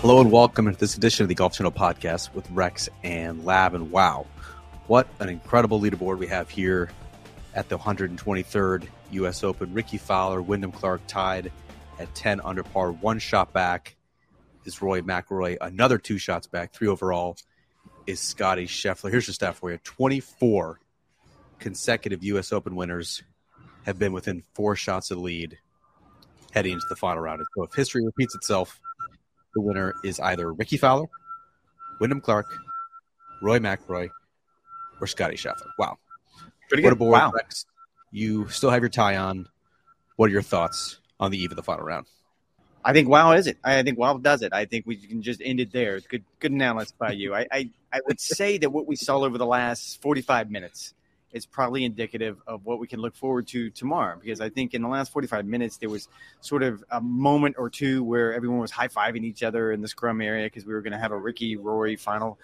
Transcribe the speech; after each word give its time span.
Hello 0.00 0.18
and 0.18 0.32
welcome 0.32 0.64
to 0.64 0.78
this 0.78 0.96
edition 0.96 1.24
of 1.24 1.28
the 1.28 1.34
Golf 1.34 1.52
Channel 1.52 1.72
podcast 1.72 2.32
with 2.32 2.50
Rex 2.52 2.88
and 3.02 3.44
Lav. 3.44 3.74
And 3.74 3.90
wow, 3.90 4.26
what 4.86 5.06
an 5.18 5.28
incredible 5.28 5.78
leaderboard 5.78 6.16
we 6.16 6.26
have 6.26 6.48
here 6.48 6.90
at 7.54 7.68
the 7.68 7.76
123rd 7.76 8.86
U.S. 9.10 9.44
Open. 9.44 9.74
Rickie 9.74 9.98
Fowler, 9.98 10.40
Wyndham 10.40 10.72
Clark 10.72 11.02
tied 11.06 11.52
at 11.98 12.14
10 12.14 12.40
under 12.40 12.62
par, 12.62 12.92
one 12.92 13.18
shot 13.18 13.52
back 13.52 13.94
is 14.64 14.80
Rory 14.80 15.02
McIlroy, 15.02 15.58
another 15.60 15.98
two 15.98 16.16
shots 16.16 16.46
back, 16.46 16.72
three 16.72 16.88
overall 16.88 17.36
is 18.06 18.20
Scottie 18.20 18.66
Scheffler. 18.66 19.10
Here's 19.10 19.26
your 19.26 19.34
stat 19.34 19.56
for 19.56 19.70
you 19.70 19.76
24 19.84 20.80
consecutive 21.58 22.24
U.S. 22.24 22.54
Open 22.54 22.74
winners 22.74 23.22
have 23.82 23.98
been 23.98 24.14
within 24.14 24.44
four 24.54 24.76
shots 24.76 25.10
of 25.10 25.18
the 25.18 25.22
lead 25.22 25.58
heading 26.52 26.72
into 26.72 26.86
the 26.88 26.96
final 26.96 27.22
round. 27.22 27.42
So 27.54 27.64
if 27.64 27.74
history 27.74 28.02
repeats 28.02 28.34
itself, 28.34 28.80
the 29.54 29.60
winner 29.60 29.94
is 30.04 30.20
either 30.20 30.52
Rickie 30.52 30.76
Fowler, 30.76 31.06
Wyndham 32.00 32.20
Clark, 32.20 32.46
Rory 33.42 33.60
McIlroy, 33.60 34.10
or 35.00 35.06
Scottie 35.06 35.36
Scheffler. 35.36 35.70
Wow. 35.78 35.98
Pretty 36.68 36.82
What 36.82 36.90
good. 36.90 36.96
a 36.96 36.98
board, 36.98 37.12
wow. 37.12 37.32
Rex. 37.34 37.66
You 38.12 38.48
still 38.48 38.70
have 38.70 38.82
your 38.82 38.88
tie 38.88 39.16
on. 39.16 39.48
What 40.16 40.28
are 40.28 40.32
your 40.32 40.42
thoughts 40.42 40.98
on 41.18 41.30
the 41.30 41.38
eve 41.38 41.50
of 41.52 41.56
the 41.56 41.62
final 41.62 41.84
round? 41.84 42.06
I 42.84 42.92
think 42.92 43.08
wow 43.08 43.32
is 43.32 43.46
it. 43.46 43.58
I 43.62 43.82
think 43.82 43.98
wow 43.98 44.16
does 44.16 44.42
it. 44.42 44.52
I 44.54 44.64
think 44.64 44.86
we 44.86 44.96
can 44.96 45.20
just 45.22 45.42
end 45.44 45.60
it 45.60 45.70
there. 45.72 45.96
It's 45.96 46.06
good 46.06 46.24
good 46.38 46.52
analysis 46.52 46.94
by 46.98 47.12
you. 47.12 47.34
I, 47.34 47.46
I, 47.52 47.70
I 47.92 48.00
would 48.06 48.18
say 48.18 48.56
that 48.58 48.70
what 48.70 48.86
we 48.86 48.96
saw 48.96 49.18
over 49.18 49.36
the 49.36 49.46
last 49.46 50.00
45 50.00 50.50
minutes 50.50 50.94
is 51.32 51.46
probably 51.46 51.84
indicative 51.84 52.38
of 52.46 52.64
what 52.64 52.78
we 52.78 52.86
can 52.86 53.00
look 53.00 53.14
forward 53.14 53.46
to 53.48 53.70
tomorrow. 53.70 54.18
Because 54.20 54.40
I 54.40 54.48
think 54.48 54.74
in 54.74 54.82
the 54.82 54.88
last 54.88 55.12
45 55.12 55.46
minutes 55.46 55.76
there 55.76 55.88
was 55.88 56.08
sort 56.40 56.62
of 56.62 56.82
a 56.90 57.00
moment 57.00 57.56
or 57.58 57.70
two 57.70 58.02
where 58.02 58.34
everyone 58.34 58.58
was 58.58 58.70
high 58.70 58.88
fiving 58.88 59.24
each 59.24 59.42
other 59.42 59.72
in 59.72 59.80
the 59.80 59.88
scrum 59.88 60.20
area 60.20 60.46
because 60.46 60.66
we 60.66 60.72
were 60.72 60.82
going 60.82 60.92
to 60.92 60.98
have 60.98 61.12
a 61.12 61.18
Rickie 61.18 61.56
Rory 61.56 61.96
final 61.96 62.38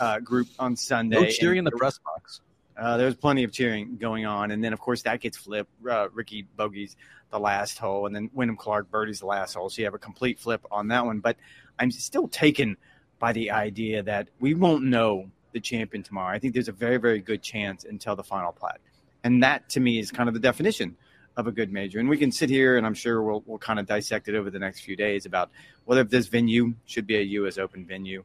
uh, 0.00 0.18
group 0.18 0.48
on 0.58 0.76
Sunday. 0.76 1.20
No 1.20 1.26
cheering 1.26 1.58
in 1.58 1.64
the 1.64 1.70
press 1.72 1.98
box. 1.98 2.40
Uh, 2.76 2.96
there 2.96 3.06
was 3.06 3.14
plenty 3.14 3.44
of 3.44 3.52
cheering 3.52 3.96
going 3.96 4.24
on, 4.24 4.50
and 4.50 4.64
then 4.64 4.72
of 4.72 4.80
course 4.80 5.02
that 5.02 5.20
gets 5.20 5.36
flipped. 5.36 5.70
Uh, 5.88 6.08
Rickie 6.12 6.46
bogeys 6.56 6.96
the 7.30 7.38
last 7.38 7.78
hole, 7.78 8.06
and 8.06 8.16
then 8.16 8.30
Wyndham 8.32 8.56
Clark 8.56 8.90
birdies 8.90 9.20
the 9.20 9.26
last 9.26 9.54
hole. 9.54 9.68
So 9.68 9.80
you 9.80 9.84
have 9.84 9.94
a 9.94 9.98
complete 9.98 10.38
flip 10.38 10.64
on 10.70 10.88
that 10.88 11.04
one. 11.04 11.20
But 11.20 11.36
I'm 11.78 11.90
still 11.90 12.28
taken 12.28 12.76
by 13.18 13.32
the 13.32 13.50
idea 13.50 14.02
that 14.02 14.28
we 14.40 14.54
won't 14.54 14.84
know 14.84 15.30
the 15.52 15.60
champion 15.60 16.02
tomorrow. 16.02 16.34
I 16.34 16.38
think 16.38 16.54
there's 16.54 16.68
a 16.68 16.72
very, 16.72 16.96
very 16.98 17.20
good 17.20 17.42
chance 17.42 17.84
until 17.84 18.16
the 18.16 18.24
final 18.24 18.52
plat, 18.52 18.80
and 19.24 19.42
that 19.42 19.68
to 19.70 19.80
me 19.80 19.98
is 19.98 20.10
kind 20.10 20.28
of 20.28 20.34
the 20.34 20.40
definition 20.40 20.96
of 21.36 21.46
a 21.46 21.52
good 21.52 21.72
major. 21.72 21.98
And 21.98 22.08
we 22.08 22.18
can 22.18 22.30
sit 22.30 22.50
here, 22.50 22.76
and 22.76 22.86
I'm 22.86 22.94
sure 22.94 23.22
we'll 23.22 23.42
we'll 23.46 23.58
kind 23.58 23.78
of 23.78 23.86
dissect 23.86 24.28
it 24.28 24.34
over 24.34 24.50
the 24.50 24.58
next 24.58 24.80
few 24.80 24.96
days 24.96 25.26
about 25.26 25.50
whether 25.84 26.04
this 26.04 26.26
venue 26.28 26.74
should 26.86 27.06
be 27.06 27.16
a 27.16 27.22
U.S. 27.22 27.58
Open 27.58 27.84
venue. 27.84 28.24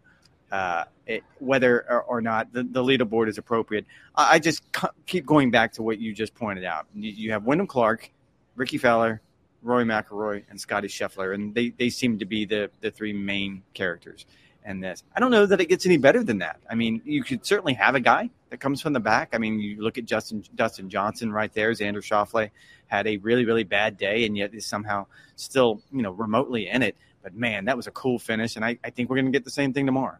Uh, 0.51 0.85
it, 1.05 1.23
whether 1.39 1.85
or, 1.89 2.03
or 2.03 2.21
not 2.21 2.53
the, 2.53 2.63
the 2.63 2.81
leaderboard 2.81 3.27
is 3.27 3.37
appropriate. 3.37 3.85
I, 4.15 4.35
I 4.35 4.39
just 4.39 4.63
c- 4.73 4.87
keep 5.05 5.25
going 5.25 5.51
back 5.51 5.73
to 5.73 5.83
what 5.83 5.99
you 5.99 6.13
just 6.13 6.33
pointed 6.35 6.63
out. 6.63 6.87
You, 6.95 7.11
you 7.11 7.31
have 7.33 7.43
Wyndham 7.43 7.67
Clark, 7.67 8.09
Rickie 8.55 8.77
Fowler, 8.77 9.21
Rory 9.61 9.83
McIlroy, 9.83 10.43
and 10.49 10.59
Scottie 10.59 10.87
Scheffler, 10.87 11.33
and 11.33 11.53
they, 11.53 11.69
they 11.71 11.89
seem 11.89 12.17
to 12.19 12.25
be 12.25 12.45
the, 12.45 12.71
the 12.79 12.91
three 12.91 13.11
main 13.11 13.61
characters 13.73 14.25
in 14.67 14.81
this. 14.81 15.03
I 15.15 15.19
don't 15.19 15.31
know 15.31 15.45
that 15.45 15.61
it 15.61 15.69
gets 15.69 15.85
any 15.85 15.97
better 15.97 16.23
than 16.23 16.39
that. 16.39 16.59
I 16.69 16.75
mean, 16.75 17.01
you 17.05 17.23
could 17.23 17.45
certainly 17.45 17.73
have 17.73 17.95
a 17.95 17.99
guy 17.99 18.29
that 18.49 18.59
comes 18.59 18.81
from 18.81 18.93
the 18.93 18.99
back. 18.99 19.29
I 19.33 19.37
mean, 19.37 19.59
you 19.59 19.81
look 19.81 19.97
at 19.97 20.05
Justin 20.05 20.43
Dustin 20.53 20.89
Johnson 20.89 21.31
right 21.31 21.51
there. 21.53 21.71
Xander 21.71 21.97
Schauffele 21.97 22.51
had 22.85 23.07
a 23.07 23.17
really 23.17 23.45
really 23.45 23.63
bad 23.63 23.97
day, 23.97 24.25
and 24.25 24.37
yet 24.37 24.53
is 24.53 24.65
somehow 24.65 25.07
still 25.35 25.81
you 25.91 26.01
know 26.01 26.11
remotely 26.11 26.67
in 26.67 26.83
it. 26.83 26.95
But 27.23 27.33
man, 27.33 27.65
that 27.65 27.77
was 27.77 27.87
a 27.87 27.91
cool 27.91 28.19
finish, 28.19 28.55
and 28.55 28.63
I, 28.63 28.77
I 28.83 28.89
think 28.89 29.09
we're 29.09 29.15
going 29.15 29.25
to 29.25 29.31
get 29.31 29.45
the 29.45 29.51
same 29.51 29.73
thing 29.73 29.85
tomorrow. 29.85 30.17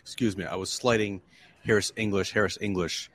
Excuse 0.00 0.36
me. 0.36 0.44
I 0.44 0.56
was 0.56 0.70
slighting 0.70 1.20
Harris 1.64 1.92
English. 1.94 2.32
Harris 2.32 2.58
English 2.60 3.10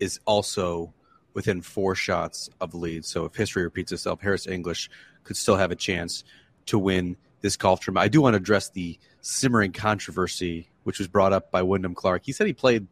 is 0.00 0.20
also 0.24 0.94
within 1.34 1.60
four 1.60 1.94
shots 1.94 2.50
of 2.60 2.70
the 2.70 2.76
lead. 2.76 3.04
So 3.04 3.24
if 3.24 3.34
history 3.34 3.64
repeats 3.64 3.92
itself, 3.92 4.20
Harris 4.20 4.46
English 4.46 4.90
could 5.24 5.36
still 5.36 5.56
have 5.56 5.70
a 5.70 5.76
chance 5.76 6.24
to 6.66 6.78
win 6.78 7.16
this 7.42 7.56
golf 7.56 7.80
tournament. 7.80 8.04
I 8.04 8.08
do 8.08 8.22
want 8.22 8.34
to 8.34 8.38
address 8.38 8.70
the 8.70 8.98
simmering 9.20 9.72
controversy 9.72 10.68
which 10.84 10.98
was 10.98 11.08
brought 11.08 11.32
up 11.32 11.50
by 11.50 11.62
Wyndham 11.62 11.94
Clark. 11.94 12.22
He 12.24 12.32
said 12.32 12.46
he 12.46 12.52
played 12.52 12.86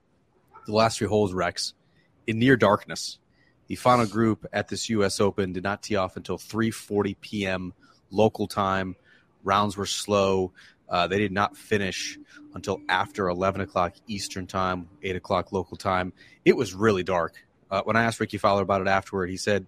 the 0.67 0.73
last 0.73 0.99
three 0.99 1.09
holes, 1.09 1.33
Rex, 1.33 1.75
in 2.27 2.39
near 2.39 2.57
darkness. 2.57 3.19
The 3.67 3.77
final 3.77 4.07
group 4.07 4.47
at 4.53 4.69
this 4.69 4.89
U.S. 4.91 5.21
Open 5.21 5.53
did 5.53 5.63
not 5.63 5.83
tee 5.83 5.97
off 5.97 6.17
until 6.17 6.39
3:40 6.39 7.17
p.m. 7.21 7.73
local 8.11 8.47
time. 8.47 8.97
Rounds 9.45 9.77
were 9.77 9.87
slow. 9.87 10.53
Uh, 10.89 11.07
they 11.07 11.19
did 11.19 11.33
not 11.33 11.57
finish 11.57 12.19
until 12.55 12.81
after 12.89 13.29
11 13.29 13.61
o'clock 13.61 13.95
Eastern 14.09 14.47
time, 14.47 14.89
8 15.05 15.15
o'clock 15.15 15.53
local 15.53 15.77
time. 15.77 16.13
It 16.45 16.57
was 16.57 16.75
really 16.75 17.05
dark. 17.05 17.35
Uh, 17.71 17.83
when 17.83 17.95
I 17.95 18.03
asked 18.03 18.19
Rickie 18.19 18.39
Fowler 18.39 18.63
about 18.63 18.81
it 18.81 18.89
afterward, 18.89 19.31
he 19.31 19.37
said, 19.37 19.67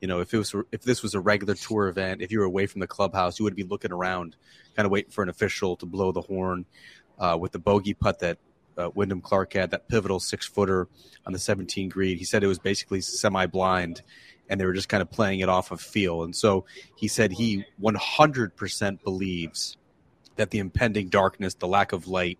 you 0.00 0.08
know, 0.08 0.20
if 0.20 0.32
it 0.32 0.38
was 0.38 0.54
if 0.72 0.82
this 0.82 1.02
was 1.02 1.14
a 1.14 1.20
regular 1.20 1.54
tour 1.54 1.88
event, 1.88 2.22
if 2.22 2.30
you 2.30 2.38
were 2.38 2.44
away 2.44 2.66
from 2.66 2.80
the 2.80 2.86
clubhouse, 2.86 3.38
you 3.38 3.44
would 3.44 3.56
be 3.56 3.64
looking 3.64 3.92
around, 3.92 4.36
kind 4.76 4.86
of 4.86 4.92
waiting 4.92 5.10
for 5.10 5.22
an 5.22 5.28
official 5.28 5.76
to 5.76 5.86
blow 5.86 6.12
the 6.12 6.22
horn. 6.22 6.64
Uh, 7.18 7.36
with 7.38 7.50
the 7.50 7.58
bogey 7.58 7.94
putt 7.94 8.20
that 8.20 8.38
uh, 8.76 8.90
Wyndham 8.94 9.20
Clark 9.20 9.54
had, 9.54 9.72
that 9.72 9.88
pivotal 9.88 10.20
six 10.20 10.46
footer 10.46 10.86
on 11.26 11.32
the 11.32 11.38
17 11.38 11.88
green, 11.88 12.16
he 12.16 12.24
said 12.24 12.44
it 12.44 12.46
was 12.46 12.60
basically 12.60 13.00
semi 13.00 13.46
blind, 13.46 14.02
and 14.48 14.60
they 14.60 14.64
were 14.64 14.72
just 14.72 14.88
kind 14.88 15.02
of 15.02 15.10
playing 15.10 15.40
it 15.40 15.48
off 15.48 15.72
of 15.72 15.80
feel. 15.80 16.22
And 16.22 16.34
so 16.34 16.64
he 16.94 17.08
said 17.08 17.32
he 17.32 17.64
100% 17.82 19.02
believes 19.02 19.76
that 20.36 20.50
the 20.50 20.60
impending 20.60 21.08
darkness, 21.08 21.54
the 21.54 21.66
lack 21.66 21.92
of 21.92 22.06
light, 22.06 22.38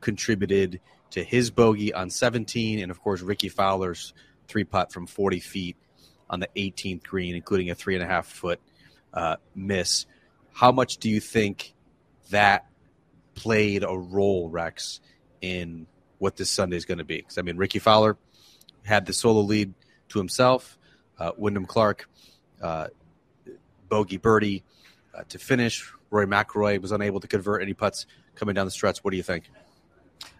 contributed 0.00 0.80
to 1.10 1.22
his 1.22 1.50
bogey 1.50 1.94
on 1.94 2.10
17, 2.10 2.80
and 2.80 2.90
of 2.90 3.00
course 3.00 3.22
Rickie 3.22 3.48
Fowler's 3.48 4.12
three 4.48 4.64
putt 4.64 4.92
from 4.92 5.06
40 5.06 5.38
feet 5.38 5.76
on 6.30 6.40
the 6.40 6.48
18th 6.56 7.04
green, 7.04 7.34
including 7.34 7.70
a 7.70 7.74
three 7.74 7.94
and 7.94 8.02
a 8.02 8.06
half 8.06 8.26
foot 8.26 8.60
uh, 9.12 9.36
miss. 9.54 10.06
How 10.52 10.72
much 10.72 10.98
do 10.98 11.08
you 11.08 11.20
think 11.20 11.74
that 12.30 12.66
played 13.34 13.84
a 13.84 13.96
role, 13.96 14.48
Rex, 14.48 15.00
in 15.40 15.86
what 16.18 16.36
this 16.36 16.50
Sunday 16.50 16.76
is 16.76 16.84
going 16.84 16.98
to 16.98 17.04
be? 17.04 17.18
Because 17.18 17.38
I 17.38 17.42
mean, 17.42 17.56
Rickie 17.56 17.78
Fowler 17.78 18.16
had 18.84 19.06
the 19.06 19.12
solo 19.12 19.40
lead 19.40 19.74
to 20.10 20.18
himself. 20.18 20.78
Uh, 21.18 21.32
Wyndham 21.36 21.66
Clark, 21.66 22.08
uh, 22.62 22.88
bogey 23.88 24.18
birdie 24.18 24.64
uh, 25.14 25.22
to 25.28 25.38
finish. 25.38 25.92
Rory 26.10 26.26
McIlroy 26.26 26.80
was 26.80 26.92
unable 26.92 27.20
to 27.20 27.28
convert 27.28 27.62
any 27.62 27.74
putts 27.74 28.06
coming 28.34 28.54
down 28.54 28.66
the 28.66 28.70
stretch. 28.70 28.98
What 29.00 29.10
do 29.10 29.16
you 29.16 29.22
think? 29.22 29.50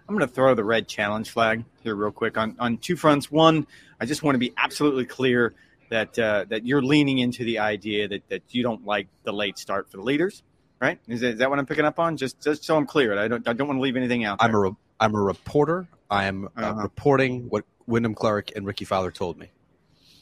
I'm 0.09 0.16
going 0.16 0.26
to 0.26 0.32
throw 0.34 0.55
the 0.55 0.65
red 0.65 0.88
challenge 0.88 1.31
flag 1.31 1.65
here 1.82 1.94
real 1.94 2.12
quick 2.12 2.38
on, 2.38 2.56
on 2.59 2.78
two 2.78 2.97
fronts. 2.97 3.31
One, 3.31 3.66
I 4.00 4.06
just 4.06 4.22
want 4.22 4.37
to 4.37 4.38
be 4.38 4.55
absolutely 4.56 5.05
clear 5.05 5.55
that 5.91 6.19
uh, 6.19 6.44
that 6.49 6.66
you're 6.66 6.82
leaning 6.82 7.19
into 7.19 7.44
the 7.44 7.59
idea 7.60 8.09
that, 8.09 8.28
that 8.28 8.43
you 8.50 8.62
don't 8.62 8.84
like 8.84 9.09
the 9.25 9.32
late 9.32 9.59
start 9.59 9.91
for 9.91 9.97
the 9.99 10.03
leaders, 10.03 10.43
right? 10.81 10.99
Is 11.09 11.21
that, 11.21 11.32
is 11.34 11.38
that 11.38 11.50
what 11.50 11.59
I'm 11.59 11.66
picking 11.66 11.84
up 11.84 11.99
on? 11.99 12.16
Just 12.16 12.41
just 12.43 12.65
so 12.65 12.76
I'm 12.76 12.87
clear, 12.87 13.19
I 13.19 13.28
don't 13.28 13.47
I 13.49 13.53
don't 13.53 13.69
want 13.69 13.78
to 13.78 13.82
leave 13.82 13.97
anything 13.97 14.25
out. 14.25 14.38
I'm 14.41 14.53
there. 14.53 14.65
a 14.65 14.71
re- 14.71 14.76
I'm 15.00 15.15
a 15.15 15.21
reporter. 15.21 15.87
I 16.10 16.25
am 16.25 16.47
uh, 16.47 16.49
Uh-huh. 16.60 16.82
reporting 16.82 17.49
what 17.50 17.65
Wyndham 17.87 18.15
Clark 18.15 18.53
and 18.56 18.66
Rickie 18.66 18.84
Fowler 18.84 19.10
told 19.10 19.38
me. 19.38 19.50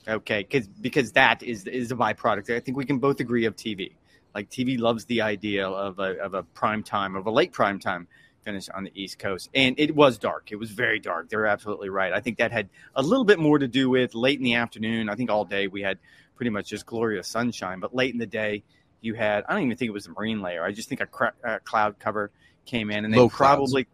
Okay, 0.08 0.40
because 0.40 0.68
because 0.68 1.12
that 1.12 1.42
is 1.42 1.66
is 1.66 1.90
a 1.90 1.96
byproduct. 1.96 2.54
I 2.54 2.60
think 2.60 2.76
we 2.76 2.84
can 2.84 2.98
both 2.98 3.18
agree 3.20 3.44
of 3.46 3.56
TV. 3.56 3.92
Like 4.34 4.50
TV 4.50 4.78
loves 4.78 5.04
the 5.06 5.22
idea 5.22 5.66
of 5.68 5.98
a 5.98 6.18
of 6.20 6.34
a 6.34 6.42
prime 6.42 6.82
time 6.82 7.16
of 7.16 7.26
a 7.26 7.30
late 7.30 7.52
prime 7.52 7.78
time 7.80 8.06
finish 8.46 8.68
on 8.68 8.84
the 8.84 8.92
East 8.94 9.18
Coast, 9.18 9.50
and 9.54 9.74
it 9.78 9.94
was 9.94 10.18
dark. 10.18 10.52
It 10.52 10.56
was 10.56 10.70
very 10.70 11.00
dark. 11.00 11.28
They're 11.28 11.46
absolutely 11.46 11.90
right. 11.90 12.12
I 12.12 12.20
think 12.20 12.38
that 12.38 12.52
had 12.52 12.68
a 12.94 13.02
little 13.02 13.24
bit 13.24 13.40
more 13.40 13.58
to 13.58 13.66
do 13.66 13.90
with 13.90 14.14
late 14.14 14.38
in 14.38 14.44
the 14.44 14.54
afternoon. 14.54 15.08
I 15.08 15.16
think 15.16 15.30
all 15.30 15.44
day 15.44 15.66
we 15.66 15.82
had 15.82 15.98
pretty 16.36 16.50
much 16.50 16.68
just 16.68 16.86
glorious 16.86 17.26
sunshine, 17.26 17.80
but 17.80 17.94
late 17.94 18.12
in 18.12 18.18
the 18.18 18.26
day 18.26 18.62
you 19.00 19.14
had 19.14 19.44
I 19.48 19.54
don't 19.54 19.64
even 19.64 19.76
think 19.76 19.88
it 19.88 19.92
was 19.92 20.06
a 20.06 20.10
marine 20.10 20.40
layer. 20.40 20.64
I 20.64 20.70
just 20.70 20.88
think 20.88 21.00
a 21.00 21.06
cra- 21.06 21.34
uh, 21.44 21.58
cloud 21.64 21.98
cover 21.98 22.30
came 22.64 22.90
in, 22.90 23.04
and 23.04 23.12
they 23.12 23.18
Low 23.18 23.28
clouds. 23.28 23.72
probably 23.72 23.88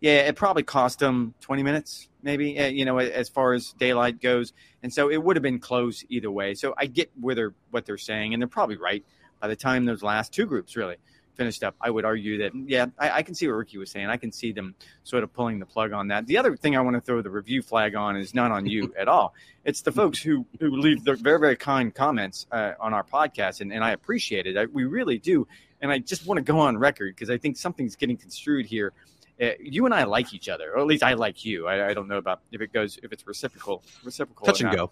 yeah, 0.00 0.22
it 0.22 0.34
probably 0.34 0.64
cost 0.64 0.98
them 0.98 1.32
20 1.42 1.62
minutes, 1.62 2.08
maybe, 2.24 2.58
uh, 2.58 2.66
you 2.66 2.84
know, 2.84 2.98
as 2.98 3.28
far 3.28 3.52
as 3.52 3.72
daylight 3.74 4.20
goes. 4.20 4.52
And 4.82 4.92
so 4.92 5.08
it 5.08 5.22
would 5.22 5.36
have 5.36 5.44
been 5.44 5.60
close 5.60 6.04
either 6.08 6.28
way. 6.28 6.54
So 6.54 6.74
I 6.76 6.86
get 6.86 7.12
where 7.20 7.36
they're, 7.36 7.54
what 7.70 7.86
they're 7.86 7.96
saying, 7.96 8.34
and 8.34 8.42
they're 8.42 8.48
probably 8.48 8.76
right. 8.76 9.04
By 9.38 9.46
the 9.46 9.54
time 9.54 9.84
those 9.84 10.02
last 10.02 10.32
two 10.32 10.44
groups 10.46 10.76
really 10.76 10.96
finished 11.34 11.62
up, 11.62 11.74
I 11.80 11.90
would 11.90 12.04
argue 12.04 12.38
that, 12.38 12.52
yeah, 12.54 12.86
I, 12.98 13.10
I 13.10 13.22
can 13.22 13.34
see 13.34 13.46
what 13.46 13.54
Rickie 13.54 13.78
was 13.78 13.90
saying. 13.90 14.06
I 14.06 14.16
can 14.16 14.32
see 14.32 14.52
them 14.52 14.74
sort 15.04 15.22
of 15.22 15.32
pulling 15.32 15.58
the 15.58 15.66
plug 15.66 15.92
on 15.92 16.08
that. 16.08 16.26
The 16.26 16.38
other 16.38 16.56
thing 16.56 16.76
I 16.76 16.80
want 16.80 16.94
to 16.94 17.00
throw 17.00 17.22
the 17.22 17.30
review 17.30 17.62
flag 17.62 17.94
on 17.94 18.16
is 18.16 18.34
not 18.34 18.50
on 18.50 18.66
you 18.66 18.92
at 18.98 19.08
all. 19.08 19.34
It's 19.64 19.82
the 19.82 19.92
folks 19.92 20.20
who, 20.20 20.46
who 20.60 20.70
leave 20.70 21.04
their 21.04 21.16
very, 21.16 21.38
very 21.38 21.56
kind 21.56 21.94
comments 21.94 22.46
uh, 22.52 22.72
on 22.80 22.94
our 22.94 23.04
podcast, 23.04 23.60
and, 23.60 23.72
and 23.72 23.84
I 23.84 23.90
appreciate 23.92 24.46
it. 24.46 24.56
I, 24.56 24.66
we 24.66 24.84
really 24.84 25.18
do. 25.18 25.46
And 25.80 25.90
I 25.90 25.98
just 25.98 26.26
want 26.26 26.38
to 26.38 26.42
go 26.42 26.58
on 26.60 26.76
record 26.78 27.14
because 27.14 27.30
I 27.30 27.38
think 27.38 27.56
something's 27.56 27.96
getting 27.96 28.16
construed 28.16 28.66
here 28.66 28.92
uh, 29.40 29.50
you 29.58 29.86
and 29.86 29.94
I 29.94 30.04
like 30.04 30.34
each 30.34 30.48
other, 30.48 30.72
or 30.72 30.78
at 30.78 30.86
least 30.86 31.02
I 31.02 31.14
like 31.14 31.44
you. 31.44 31.66
I, 31.66 31.88
I 31.88 31.94
don't 31.94 32.06
know 32.06 32.18
about 32.18 32.42
if 32.52 32.60
it 32.60 32.72
goes 32.72 32.98
if 33.02 33.12
it's 33.12 33.26
reciprocal, 33.26 33.82
reciprocal. 34.04 34.46
Touch 34.46 34.60
and 34.60 34.72
go. 34.72 34.90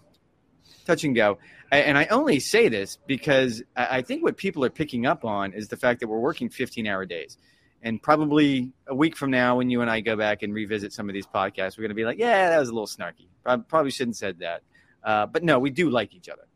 Touch 0.91 1.03
and 1.03 1.15
go. 1.15 1.37
And 1.71 1.97
I 1.97 2.05
only 2.07 2.39
say 2.39 2.67
this 2.67 2.97
because 3.07 3.63
I 3.75 4.01
think 4.01 4.23
what 4.23 4.35
people 4.35 4.65
are 4.65 4.69
picking 4.69 5.05
up 5.05 5.23
on 5.23 5.53
is 5.53 5.69
the 5.69 5.77
fact 5.77 6.01
that 6.01 6.07
we're 6.07 6.19
working 6.19 6.49
15 6.49 6.85
hour 6.85 7.05
days. 7.05 7.37
And 7.81 8.01
probably 8.01 8.73
a 8.87 8.93
week 8.93 9.15
from 9.15 9.31
now, 9.31 9.57
when 9.57 9.69
you 9.69 9.81
and 9.81 9.89
I 9.89 10.01
go 10.01 10.15
back 10.15 10.43
and 10.43 10.53
revisit 10.53 10.93
some 10.93 11.09
of 11.09 11.13
these 11.13 11.25
podcasts, 11.25 11.77
we're 11.77 11.83
going 11.83 11.89
to 11.89 11.95
be 11.95 12.05
like, 12.05 12.19
yeah, 12.19 12.49
that 12.49 12.59
was 12.59 12.69
a 12.69 12.73
little 12.73 12.87
snarky. 12.87 13.27
I 13.45 13.57
probably 13.57 13.89
shouldn't 13.89 14.15
have 14.15 14.19
said 14.19 14.39
that. 14.39 14.61
Uh, 15.03 15.25
but 15.25 15.43
no, 15.43 15.59
we 15.59 15.69
do 15.71 15.89
like 15.89 16.13
each 16.13 16.29
other. 16.29 16.47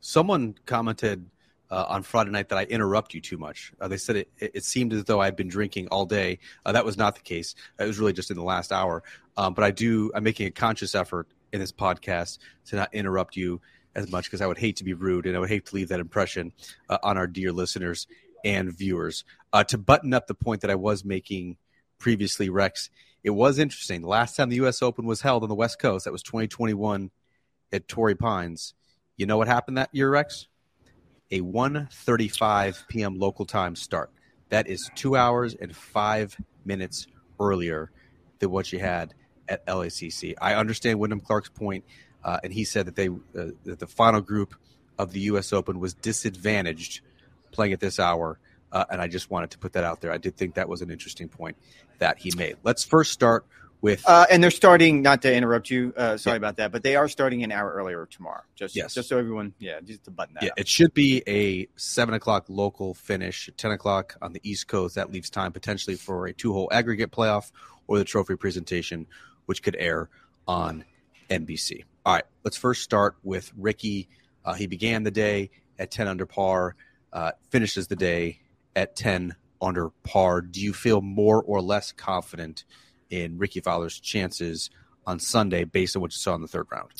Someone 0.00 0.54
commented 0.66 1.26
uh, 1.70 1.86
on 1.88 2.02
Friday 2.02 2.30
night 2.30 2.50
that 2.50 2.58
I 2.58 2.64
interrupt 2.64 3.14
you 3.14 3.20
too 3.20 3.38
much. 3.38 3.72
Uh, 3.80 3.88
they 3.88 3.96
said 3.96 4.16
it, 4.16 4.28
it 4.38 4.64
seemed 4.64 4.92
as 4.92 5.04
though 5.04 5.20
I'd 5.20 5.36
been 5.36 5.48
drinking 5.48 5.88
all 5.88 6.04
day. 6.04 6.38
Uh, 6.66 6.72
that 6.72 6.84
was 6.84 6.98
not 6.98 7.14
the 7.14 7.22
case. 7.22 7.54
It 7.80 7.86
was 7.86 7.98
really 7.98 8.12
just 8.12 8.30
in 8.30 8.36
the 8.36 8.44
last 8.44 8.72
hour. 8.72 9.02
Um, 9.36 9.54
but 9.54 9.64
I 9.64 9.70
do. 9.70 10.12
I'm 10.14 10.22
making 10.22 10.46
a 10.46 10.50
conscious 10.50 10.94
effort 10.94 11.28
in 11.52 11.60
this 11.60 11.72
podcast 11.72 12.38
to 12.66 12.76
not 12.76 12.94
interrupt 12.94 13.36
you 13.36 13.60
as 13.94 14.10
much 14.10 14.24
because 14.24 14.40
I 14.40 14.46
would 14.46 14.58
hate 14.58 14.76
to 14.76 14.84
be 14.84 14.94
rude 14.94 15.26
and 15.26 15.36
I 15.36 15.40
would 15.40 15.48
hate 15.48 15.66
to 15.66 15.74
leave 15.74 15.88
that 15.88 16.00
impression 16.00 16.52
uh, 16.88 16.98
on 17.02 17.18
our 17.18 17.26
dear 17.26 17.52
listeners 17.52 18.06
and 18.44 18.72
viewers. 18.72 19.24
Uh, 19.52 19.64
to 19.64 19.78
button 19.78 20.14
up 20.14 20.26
the 20.26 20.34
point 20.34 20.62
that 20.62 20.70
I 20.70 20.76
was 20.76 21.04
making 21.04 21.56
previously, 21.98 22.48
Rex, 22.48 22.90
it 23.22 23.30
was 23.30 23.58
interesting. 23.58 24.00
The 24.00 24.08
last 24.08 24.34
time 24.34 24.48
the 24.48 24.56
U.S. 24.56 24.82
Open 24.82 25.04
was 25.04 25.20
held 25.20 25.42
on 25.42 25.48
the 25.48 25.54
West 25.54 25.78
Coast, 25.78 26.06
that 26.06 26.12
was 26.12 26.22
2021 26.22 27.10
at 27.72 27.86
Torrey 27.86 28.14
Pines. 28.14 28.74
You 29.16 29.26
know 29.26 29.36
what 29.36 29.46
happened 29.46 29.78
that 29.78 29.90
year, 29.92 30.10
Rex? 30.10 30.48
a 31.32 31.40
1:35 31.40 32.86
p.m. 32.88 33.18
local 33.18 33.46
time 33.46 33.74
start. 33.74 34.10
That 34.50 34.68
is 34.68 34.90
two 34.94 35.16
hours 35.16 35.54
and 35.54 35.74
five 35.74 36.36
minutes 36.64 37.06
earlier 37.40 37.90
than 38.38 38.50
what 38.50 38.70
you 38.72 38.78
had 38.78 39.14
at 39.48 39.66
LACC. 39.66 40.34
I 40.40 40.54
understand 40.54 40.98
Wyndham 40.98 41.20
Clark's 41.20 41.48
point, 41.48 41.84
uh, 42.24 42.38
and 42.42 42.52
he 42.52 42.64
said 42.64 42.86
that 42.86 42.96
they 42.96 43.08
uh, 43.08 43.52
that 43.64 43.78
the 43.78 43.86
final 43.86 44.20
group 44.20 44.54
of 44.98 45.12
the 45.12 45.20
U.S. 45.20 45.52
Open 45.52 45.80
was 45.80 45.94
disadvantaged 45.94 47.00
playing 47.50 47.72
at 47.72 47.80
this 47.80 47.98
hour, 47.98 48.38
uh, 48.70 48.84
and 48.90 49.00
I 49.00 49.08
just 49.08 49.30
wanted 49.30 49.50
to 49.52 49.58
put 49.58 49.72
that 49.74 49.84
out 49.84 50.00
there. 50.00 50.12
I 50.12 50.18
did 50.18 50.36
think 50.36 50.54
that 50.54 50.68
was 50.68 50.82
an 50.82 50.90
interesting 50.90 51.28
point 51.28 51.56
that 51.98 52.18
he 52.18 52.32
made. 52.36 52.56
Let's 52.62 52.84
first 52.84 53.12
start 53.12 53.46
with 53.82 54.08
uh, 54.08 54.24
and 54.30 54.42
they're 54.42 54.50
starting 54.50 55.02
not 55.02 55.20
to 55.22 55.34
interrupt 55.34 55.68
you 55.68 55.92
uh, 55.96 56.16
sorry 56.16 56.34
yeah. 56.34 56.38
about 56.38 56.56
that 56.56 56.72
but 56.72 56.82
they 56.82 56.96
are 56.96 57.08
starting 57.08 57.42
an 57.42 57.52
hour 57.52 57.70
earlier 57.72 58.06
tomorrow 58.06 58.40
just 58.54 58.74
yes. 58.74 58.94
just 58.94 59.08
so 59.08 59.18
everyone 59.18 59.52
yeah 59.58 59.80
just 59.84 60.04
to 60.04 60.10
button 60.10 60.34
that 60.34 60.44
yeah 60.44 60.50
up. 60.50 60.60
it 60.60 60.68
should 60.68 60.94
be 60.94 61.22
a 61.26 61.68
seven 61.76 62.14
o'clock 62.14 62.46
local 62.48 62.94
finish 62.94 63.50
10 63.56 63.72
o'clock 63.72 64.16
on 64.22 64.32
the 64.32 64.40
east 64.44 64.68
coast 64.68 64.94
that 64.94 65.10
leaves 65.10 65.28
time 65.28 65.52
potentially 65.52 65.96
for 65.96 66.26
a 66.26 66.32
two 66.32 66.52
hole 66.52 66.68
aggregate 66.72 67.10
playoff 67.10 67.50
or 67.88 67.98
the 67.98 68.04
trophy 68.04 68.36
presentation 68.36 69.06
which 69.46 69.62
could 69.62 69.76
air 69.78 70.08
on 70.46 70.84
nbc 71.30 71.84
all 72.04 72.14
right 72.14 72.24
let's 72.44 72.56
first 72.56 72.82
start 72.82 73.16
with 73.22 73.52
rickie 73.56 74.08
uh, 74.44 74.54
he 74.54 74.66
began 74.66 75.02
the 75.02 75.10
day 75.10 75.50
at 75.78 75.90
10 75.90 76.08
under 76.08 76.26
par 76.26 76.74
uh, 77.12 77.32
finishes 77.50 77.86
the 77.86 77.96
day 77.96 78.40
at 78.74 78.96
10 78.96 79.34
under 79.60 79.90
par 80.02 80.40
do 80.40 80.60
you 80.60 80.72
feel 80.72 81.00
more 81.00 81.42
or 81.42 81.60
less 81.60 81.92
confident 81.92 82.64
in 83.12 83.38
Rickie 83.38 83.60
Fowler's 83.60 84.00
chances 84.00 84.70
on 85.06 85.20
Sunday 85.20 85.64
based 85.64 85.94
on 85.94 86.02
what 86.02 86.12
you 86.12 86.18
saw 86.18 86.34
in 86.34 86.40
the 86.40 86.48
third 86.48 86.66
round? 86.72 86.90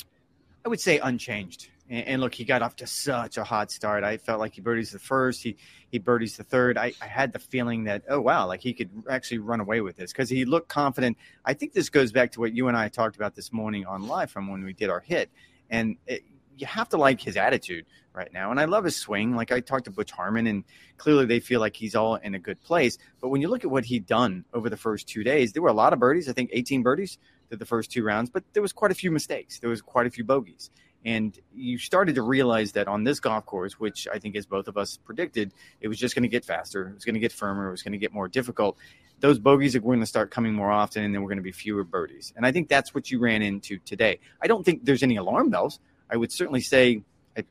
I 0.63 0.69
would 0.69 0.79
say 0.79 0.99
unchanged. 0.99 1.69
And, 1.93 2.07
and 2.07 2.21
look, 2.21 2.33
he 2.33 2.43
got 2.43 2.63
off 2.63 2.75
to 2.77 2.87
such 2.87 3.37
a 3.37 3.43
hot 3.43 3.69
start. 3.69 4.03
I 4.03 4.17
felt 4.17 4.39
like 4.39 4.55
he 4.55 4.61
birdies 4.61 4.91
the 4.91 4.99
first, 4.99 5.43
he 5.43 5.57
he 5.91 5.99
birdies 5.99 6.37
the 6.37 6.43
third. 6.43 6.75
I, 6.75 6.93
I 6.99 7.05
had 7.05 7.31
the 7.31 7.39
feeling 7.39 7.83
that 7.83 8.03
oh 8.09 8.19
wow, 8.19 8.47
like 8.47 8.61
he 8.61 8.73
could 8.73 8.89
actually 9.07 9.37
run 9.37 9.59
away 9.59 9.79
with 9.81 9.95
this 9.95 10.11
because 10.11 10.29
he 10.29 10.43
looked 10.43 10.69
confident. 10.69 11.17
I 11.45 11.53
think 11.53 11.73
this 11.73 11.89
goes 11.89 12.11
back 12.11 12.31
to 12.31 12.39
what 12.39 12.53
you 12.53 12.67
and 12.67 12.75
I 12.75 12.89
talked 12.89 13.15
about 13.15 13.35
this 13.35 13.53
morning 13.53 13.85
on 13.85 14.07
live 14.07 14.31
from 14.31 14.47
when 14.47 14.63
we 14.63 14.73
did 14.73 14.89
our 14.89 15.01
hit, 15.01 15.29
and 15.69 15.97
it, 16.07 16.23
you 16.57 16.65
have 16.65 16.89
to 16.89 16.97
like 16.97 17.21
his 17.21 17.37
attitude 17.37 17.85
right 18.13 18.31
now. 18.33 18.51
And 18.51 18.59
I 18.59 18.65
love 18.65 18.83
his 18.83 18.95
swing. 18.95 19.35
Like 19.35 19.51
I 19.51 19.59
talked 19.59 19.85
to 19.85 19.91
Butch 19.91 20.11
Harmon, 20.11 20.47
and 20.47 20.63
clearly 20.97 21.25
they 21.25 21.39
feel 21.39 21.59
like 21.59 21.75
he's 21.75 21.95
all 21.95 22.15
in 22.15 22.33
a 22.33 22.39
good 22.39 22.61
place. 22.61 22.97
But 23.21 23.29
when 23.29 23.41
you 23.41 23.49
look 23.49 23.63
at 23.63 23.71
what 23.71 23.85
he'd 23.85 24.05
done 24.05 24.45
over 24.53 24.69
the 24.69 24.77
first 24.77 25.07
two 25.07 25.23
days, 25.23 25.53
there 25.53 25.61
were 25.61 25.69
a 25.69 25.73
lot 25.73 25.93
of 25.93 25.99
birdies. 25.99 26.27
I 26.27 26.33
think 26.33 26.49
18 26.53 26.81
birdies 26.81 27.17
did 27.49 27.59
the 27.59 27.65
first 27.65 27.91
two 27.91 28.03
rounds, 28.03 28.29
but 28.29 28.43
there 28.53 28.61
was 28.61 28.73
quite 28.73 28.91
a 28.91 28.95
few 28.95 29.11
mistakes. 29.11 29.59
There 29.59 29.69
was 29.69 29.81
quite 29.81 30.07
a 30.07 30.11
few 30.11 30.23
bogeys. 30.23 30.71
And 31.05 31.37
you 31.53 31.77
started 31.77 32.15
to 32.15 32.21
realize 32.21 32.71
that 32.73 32.87
on 32.87 33.03
this 33.03 33.19
golf 33.19 33.45
course, 33.45 33.79
which 33.79 34.07
I 34.11 34.19
think 34.19 34.35
as 34.35 34.45
both 34.45 34.67
of 34.67 34.77
us 34.77 34.97
predicted, 35.03 35.53
it 35.81 35.87
was 35.87 35.97
just 35.97 36.15
going 36.15 36.23
to 36.23 36.29
get 36.29 36.45
faster, 36.45 36.87
it 36.87 36.95
was 36.95 37.05
going 37.05 37.15
to 37.15 37.19
get 37.19 37.31
firmer, 37.31 37.67
it 37.67 37.71
was 37.71 37.83
going 37.83 37.91
to 37.91 37.97
get 37.97 38.13
more 38.13 38.27
difficult. 38.27 38.77
Those 39.19 39.39
bogeys 39.39 39.75
are 39.75 39.79
going 39.79 39.99
to 39.99 40.05
start 40.05 40.31
coming 40.31 40.53
more 40.53 40.71
often, 40.71 41.03
and 41.03 41.13
then 41.13 41.21
we're 41.21 41.29
going 41.29 41.37
to 41.37 41.43
be 41.43 41.51
fewer 41.51 41.83
birdies. 41.83 42.33
And 42.35 42.45
I 42.45 42.51
think 42.51 42.67
that's 42.67 42.93
what 42.93 43.11
you 43.11 43.19
ran 43.19 43.41
into 43.41 43.79
today. 43.79 44.19
I 44.41 44.47
don't 44.47 44.63
think 44.63 44.85
there's 44.85 45.03
any 45.03 45.15
alarm 45.15 45.49
bells. 45.49 45.79
I 46.09 46.17
would 46.17 46.31
certainly 46.31 46.61
say 46.61 47.03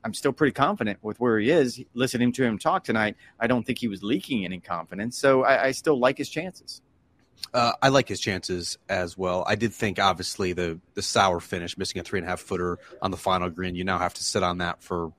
I'm 0.05 0.15
still 0.15 0.33
pretty 0.33 0.53
confident 0.53 0.99
with 1.03 1.19
where 1.19 1.39
he 1.39 1.51
is. 1.51 1.83
Listening 1.95 2.33
to 2.33 2.45
him 2.45 2.59
talk 2.59 2.85
tonight, 2.85 3.17
I 3.41 3.47
don't 3.47 3.65
think 3.65 3.79
he 3.79 3.89
was 3.89 4.03
leaking 4.03 4.45
any 4.45 4.61
confidence. 4.61 5.19
So 5.19 5.45
I, 5.45 5.67
I 5.67 5.71
still 5.73 5.99
like 5.99 6.19
his 6.19 6.29
chances. 6.29 6.83
Uh, 7.55 7.73
I 7.83 7.89
like 7.89 8.09
his 8.09 8.21
chances 8.21 8.79
as 8.89 9.19
well. 9.19 9.45
I 9.47 9.57
did 9.57 9.75
think, 9.75 9.99
obviously, 9.99 10.53
the 10.53 10.81
the 10.95 11.03
sour 11.03 11.41
finish, 11.41 11.77
missing 11.77 12.01
a 12.01 12.05
three 12.05 12.19
and 12.19 12.27
a 12.27 12.31
half 12.31 12.41
footer 12.41 12.79
on 13.03 13.11
the 13.11 13.17
final 13.17 13.51
green. 13.51 13.75
You 13.75 13.85
now 13.85 13.99
have 13.99 14.15
to 14.15 14.25
sit 14.25 14.43
on 14.43 14.59
that 14.59 14.83
for 14.83 15.13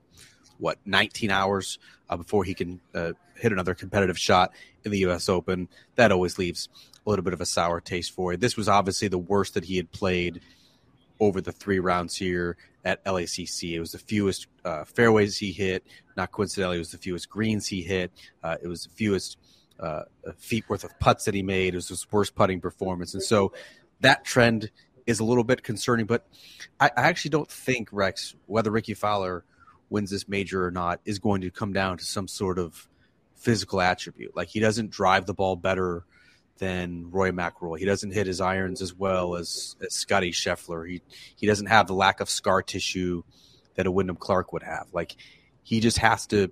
what 0.58 0.78
19 0.84 1.30
hours 1.30 1.78
uh, 2.08 2.16
before 2.16 2.44
he 2.44 2.54
can 2.54 2.80
uh, 2.94 3.12
hit 3.36 3.52
another 3.52 3.74
competitive 3.74 4.18
shot 4.18 4.52
in 4.84 4.90
the 4.90 4.98
U.S. 5.00 5.28
Open. 5.28 5.68
That 5.96 6.12
always 6.12 6.38
leaves 6.38 6.68
a 7.06 7.10
little 7.10 7.24
bit 7.24 7.34
of 7.34 7.40
a 7.40 7.46
sour 7.46 7.80
taste 7.80 8.12
for 8.12 8.32
you. 8.32 8.38
This 8.38 8.56
was 8.56 8.68
obviously 8.68 9.08
the 9.08 9.18
worst 9.18 9.54
that 9.54 9.64
he 9.64 9.76
had 9.76 9.92
played 9.92 10.40
over 11.20 11.40
the 11.40 11.52
three 11.52 11.78
rounds 11.78 12.16
here 12.16 12.56
at 12.84 13.04
LACC. 13.04 13.74
It 13.74 13.80
was 13.80 13.92
the 13.92 13.98
fewest 13.98 14.46
uh, 14.64 14.84
fairways 14.84 15.38
he 15.38 15.52
hit. 15.52 15.84
Not 16.16 16.32
coincidentally, 16.32 16.76
it 16.76 16.80
was 16.80 16.92
the 16.92 16.98
fewest 16.98 17.28
greens 17.28 17.66
he 17.66 17.82
hit. 17.82 18.10
Uh, 18.42 18.56
it 18.62 18.68
was 18.68 18.84
the 18.84 18.90
fewest 18.90 19.38
uh, 19.80 20.02
feet 20.36 20.64
worth 20.68 20.84
of 20.84 20.98
putts 20.98 21.24
that 21.24 21.34
he 21.34 21.42
made. 21.42 21.74
It 21.74 21.76
was 21.76 21.88
his 21.88 22.06
worst 22.10 22.34
putting 22.34 22.60
performance, 22.60 23.14
and 23.14 23.22
so 23.22 23.52
that 24.00 24.24
trend 24.24 24.70
is 25.06 25.20
a 25.20 25.24
little 25.24 25.44
bit 25.44 25.62
concerning. 25.62 26.06
But 26.06 26.26
I, 26.80 26.90
I 26.96 27.02
actually 27.02 27.30
don't 27.30 27.50
think 27.50 27.88
Rex, 27.92 28.34
whether 28.46 28.70
Rickie 28.70 28.94
Fowler 28.94 29.44
wins 29.90 30.10
this 30.10 30.28
major 30.28 30.64
or 30.64 30.70
not, 30.70 31.00
is 31.04 31.18
going 31.18 31.42
to 31.42 31.50
come 31.50 31.72
down 31.72 31.98
to 31.98 32.04
some 32.04 32.28
sort 32.28 32.58
of 32.58 32.88
physical 33.36 33.80
attribute. 33.80 34.34
Like 34.34 34.48
he 34.48 34.60
doesn't 34.60 34.90
drive 34.90 35.26
the 35.26 35.34
ball 35.34 35.56
better 35.56 36.04
than 36.58 37.10
Rory 37.10 37.32
McIlroy. 37.32 37.78
He 37.78 37.84
doesn't 37.84 38.12
hit 38.12 38.26
his 38.26 38.40
irons 38.40 38.80
as 38.80 38.94
well 38.94 39.34
as, 39.34 39.76
as 39.82 39.94
Scottie 39.94 40.32
Scheffler. 40.32 40.88
He 40.88 41.02
he 41.36 41.46
doesn't 41.46 41.66
have 41.66 41.86
the 41.86 41.94
lack 41.94 42.20
of 42.20 42.30
scar 42.30 42.62
tissue 42.62 43.22
that 43.74 43.86
a 43.86 43.90
Wyndham 43.90 44.16
Clark 44.16 44.52
would 44.52 44.62
have. 44.62 44.86
Like 44.92 45.16
he 45.62 45.80
just 45.80 45.98
has 45.98 46.26
to 46.28 46.50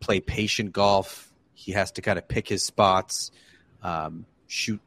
play 0.00 0.20
patient 0.20 0.72
golf. 0.72 1.32
He 1.54 1.72
has 1.72 1.92
to 1.92 2.02
kind 2.02 2.18
of 2.18 2.28
pick 2.28 2.48
his 2.48 2.64
spots, 2.64 3.30
um, 3.82 4.26
shoot 4.46 4.80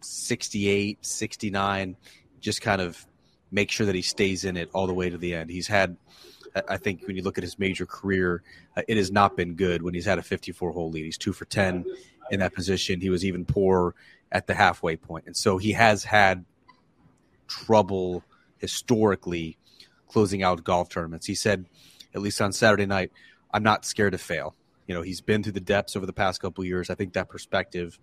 68, 0.00 1.04
69, 1.04 1.96
just 2.40 2.62
kind 2.62 2.80
of 2.80 3.06
make 3.50 3.70
sure 3.70 3.86
that 3.86 3.94
he 3.94 4.02
stays 4.02 4.44
in 4.44 4.56
it 4.56 4.70
all 4.72 4.86
the 4.86 4.94
way 4.94 5.10
to 5.10 5.18
the 5.18 5.34
end. 5.34 5.50
He's 5.50 5.66
had, 5.66 5.96
I 6.68 6.76
think, 6.76 7.06
when 7.06 7.16
you 7.16 7.22
look 7.22 7.38
at 7.38 7.44
his 7.44 7.58
major 7.58 7.86
career, 7.86 8.42
uh, 8.76 8.82
it 8.88 8.96
has 8.96 9.10
not 9.10 9.36
been 9.36 9.54
good 9.54 9.82
when 9.82 9.94
he's 9.94 10.06
had 10.06 10.18
a 10.18 10.22
54 10.22 10.72
hole 10.72 10.90
lead. 10.90 11.04
He's 11.04 11.18
two 11.18 11.32
for 11.32 11.44
10 11.44 11.84
in 12.30 12.40
that 12.40 12.54
position. 12.54 13.00
He 13.00 13.10
was 13.10 13.24
even 13.24 13.44
poor 13.44 13.94
at 14.32 14.46
the 14.46 14.54
halfway 14.54 14.96
point. 14.96 15.26
And 15.26 15.36
so 15.36 15.58
he 15.58 15.72
has 15.72 16.04
had 16.04 16.44
trouble 17.48 18.22
historically 18.58 19.58
closing 20.08 20.42
out 20.42 20.62
golf 20.64 20.88
tournaments. 20.88 21.26
He 21.26 21.34
said, 21.34 21.66
at 22.14 22.20
least 22.20 22.40
on 22.40 22.52
Saturday 22.52 22.86
night, 22.86 23.12
I'm 23.52 23.62
not 23.62 23.84
scared 23.84 24.12
to 24.12 24.18
fail. 24.18 24.54
You 24.90 24.96
know, 24.96 25.02
he's 25.02 25.20
been 25.20 25.44
through 25.44 25.52
the 25.52 25.60
depths 25.60 25.94
over 25.94 26.04
the 26.04 26.12
past 26.12 26.42
couple 26.42 26.64
years. 26.64 26.90
I 26.90 26.96
think 26.96 27.12
that 27.12 27.28
perspective 27.28 27.96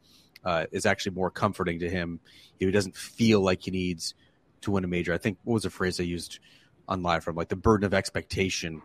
uh, 0.46 0.67
is 0.72 0.86
actually 0.86 1.15
more 1.15 1.29
comforting 1.29 1.79
to 1.79 1.89
him. 1.89 2.22
He 2.58 2.72
doesn't 2.72 2.96
feel 2.96 3.41
like 3.41 3.63
he 3.63 3.72
needs 3.72 4.13
to 4.62 4.72
win 4.72 4.86
a 4.86 4.88
major. 4.88 5.13
I 5.13 5.17
think 5.17 5.38
what 5.44 5.56
was 5.56 5.63
the 5.63 5.70
phrase 5.70 6.00
I 6.00 6.03
used 6.03 6.39
on 6.88 7.03
live 7.03 7.25
from 7.25 7.36
like 7.36 7.50
the 7.50 7.58
burden 7.58 7.86
of 7.86 7.94
expectation 7.94 8.82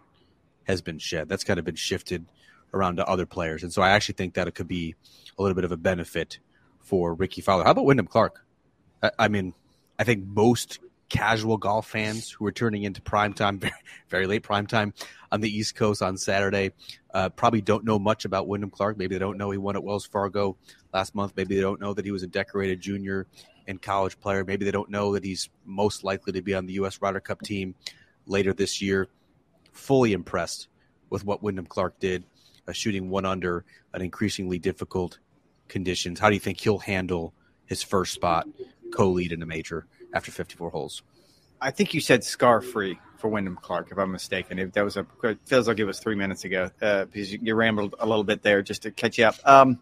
has 0.65 0.83
been 0.83 0.99
shed. 0.99 1.29
That's 1.29 1.45
kind 1.45 1.61
of 1.61 1.65
been 1.65 1.77
shifted 1.77 2.27
around 2.75 2.97
to 2.97 3.07
other 3.07 3.25
players. 3.25 3.63
And 3.63 3.73
so 3.73 3.83
I 3.83 3.91
actually 3.91 4.15
think 4.15 4.35
that 4.35 4.49
it 4.49 4.57
could 4.57 4.67
be 4.67 4.97
a 5.39 5.43
little 5.43 5.55
bit 5.55 5.65
of 5.65 5.71
a 5.71 5.77
benefit 5.77 6.41
for 6.81 7.15
Rickie 7.15 7.41
Fowler. 7.41 7.63
How 7.63 7.71
about 7.71 7.85
Wyndham 7.85 8.09
Clark? 8.09 8.45
I, 9.01 9.13
I 9.17 9.29
mean, 9.29 9.55
I 9.97 10.03
think 10.03 10.27
most 10.27 10.81
casual 11.13 11.59
golf 11.59 11.87
fans 11.87 12.31
who 12.31 12.47
are 12.47 12.53
turning 12.53 12.85
into 12.85 13.03
prime 13.03 13.35
time, 13.35 13.59
very, 13.61 13.73
very 14.09 14.27
late 14.27 14.43
prime 14.43 14.67
time 14.67 14.95
on 15.31 15.43
the 15.43 15.57
East 15.57 15.77
Coast 15.77 16.01
on 16.01 16.17
Saturday, 16.17 16.73
uh, 17.13 17.29
probably 17.29 17.61
don't 17.61 17.85
know 17.85 17.99
much 17.99 18.25
about 18.25 18.49
Wyndham 18.49 18.71
Clark. 18.71 18.97
Maybe 18.97 19.15
they 19.15 19.19
don't 19.19 19.37
know 19.37 19.51
he 19.51 19.59
won 19.59 19.77
at 19.77 19.85
Wells 19.85 20.07
Fargo 20.07 20.57
last 20.93 21.15
month. 21.15 21.35
Maybe 21.37 21.55
they 21.55 21.61
don't 21.61 21.81
know 21.81 21.93
that 21.93 22.07
he 22.07 22.11
was 22.11 22.23
a 22.23 22.27
decorated 22.27 22.81
junior 22.81 23.27
and 23.69 23.81
college 23.81 24.19
player. 24.21 24.43
Maybe 24.43 24.65
they 24.65 24.71
don't 24.71 24.89
know 24.91 25.13
that 25.13 25.23
he's 25.23 25.51
most 25.67 26.03
likely 26.03 26.33
to 26.33 26.41
be 26.41 26.55
on 26.55 26.65
the 26.65 26.73
U.S. 26.75 27.01
Ryder 27.03 27.21
Cup 27.21 27.43
team 27.43 27.75
later 28.27 28.55
this 28.55 28.81
year. 28.81 29.09
Fully 29.71 30.15
impressed 30.15 30.69
with 31.11 31.27
what 31.27 31.43
Wyndham 31.43 31.67
Clark 31.67 32.01
did 32.01 32.25
uh, 32.67 32.73
shooting 32.73 33.11
one 33.11 33.27
under 33.27 33.67
an 33.93 34.01
increasingly 34.01 34.59
difficult 34.59 35.19
conditions. 35.69 36.21
How 36.21 36.29
do 36.29 36.35
you 36.35 36.41
think 36.41 36.59
he'll 36.61 36.79
handle 36.79 37.35
his 37.67 37.83
first 37.83 38.15
spot 38.15 38.49
co-lead 38.95 39.33
in 39.33 39.43
a 39.43 39.47
major 39.47 39.87
after 40.13 40.31
54 40.31 40.71
holes? 40.71 41.03
I 41.61 41.71
think 41.71 41.95
you 41.95 42.01
said 42.01 42.25
scar 42.25 42.61
free 42.61 42.99
for 43.19 43.29
Wyndham 43.29 43.57
Clark, 43.57 43.93
if 43.93 43.99
I'm 43.99 44.11
mistaken. 44.11 44.59
If 44.59 44.73
that 44.73 44.85
was 44.85 44.97
a 44.97 45.07
feels 45.45 45.69
like 45.69 45.79
it 45.79 45.85
was 45.85 46.01
three 46.01 46.17
minutes 46.17 46.45
ago 46.45 46.71
uh, 46.83 47.05
because 47.05 47.33
you, 47.33 47.39
you, 47.41 47.55
rambled 47.55 47.95
a 48.01 48.07
little 48.07 48.25
bit 48.25 48.43
there 48.43 48.63
just 48.63 48.83
to 48.83 48.91
catch 48.91 49.17
you 49.17 49.27
up. 49.27 49.37
Um, 49.45 49.79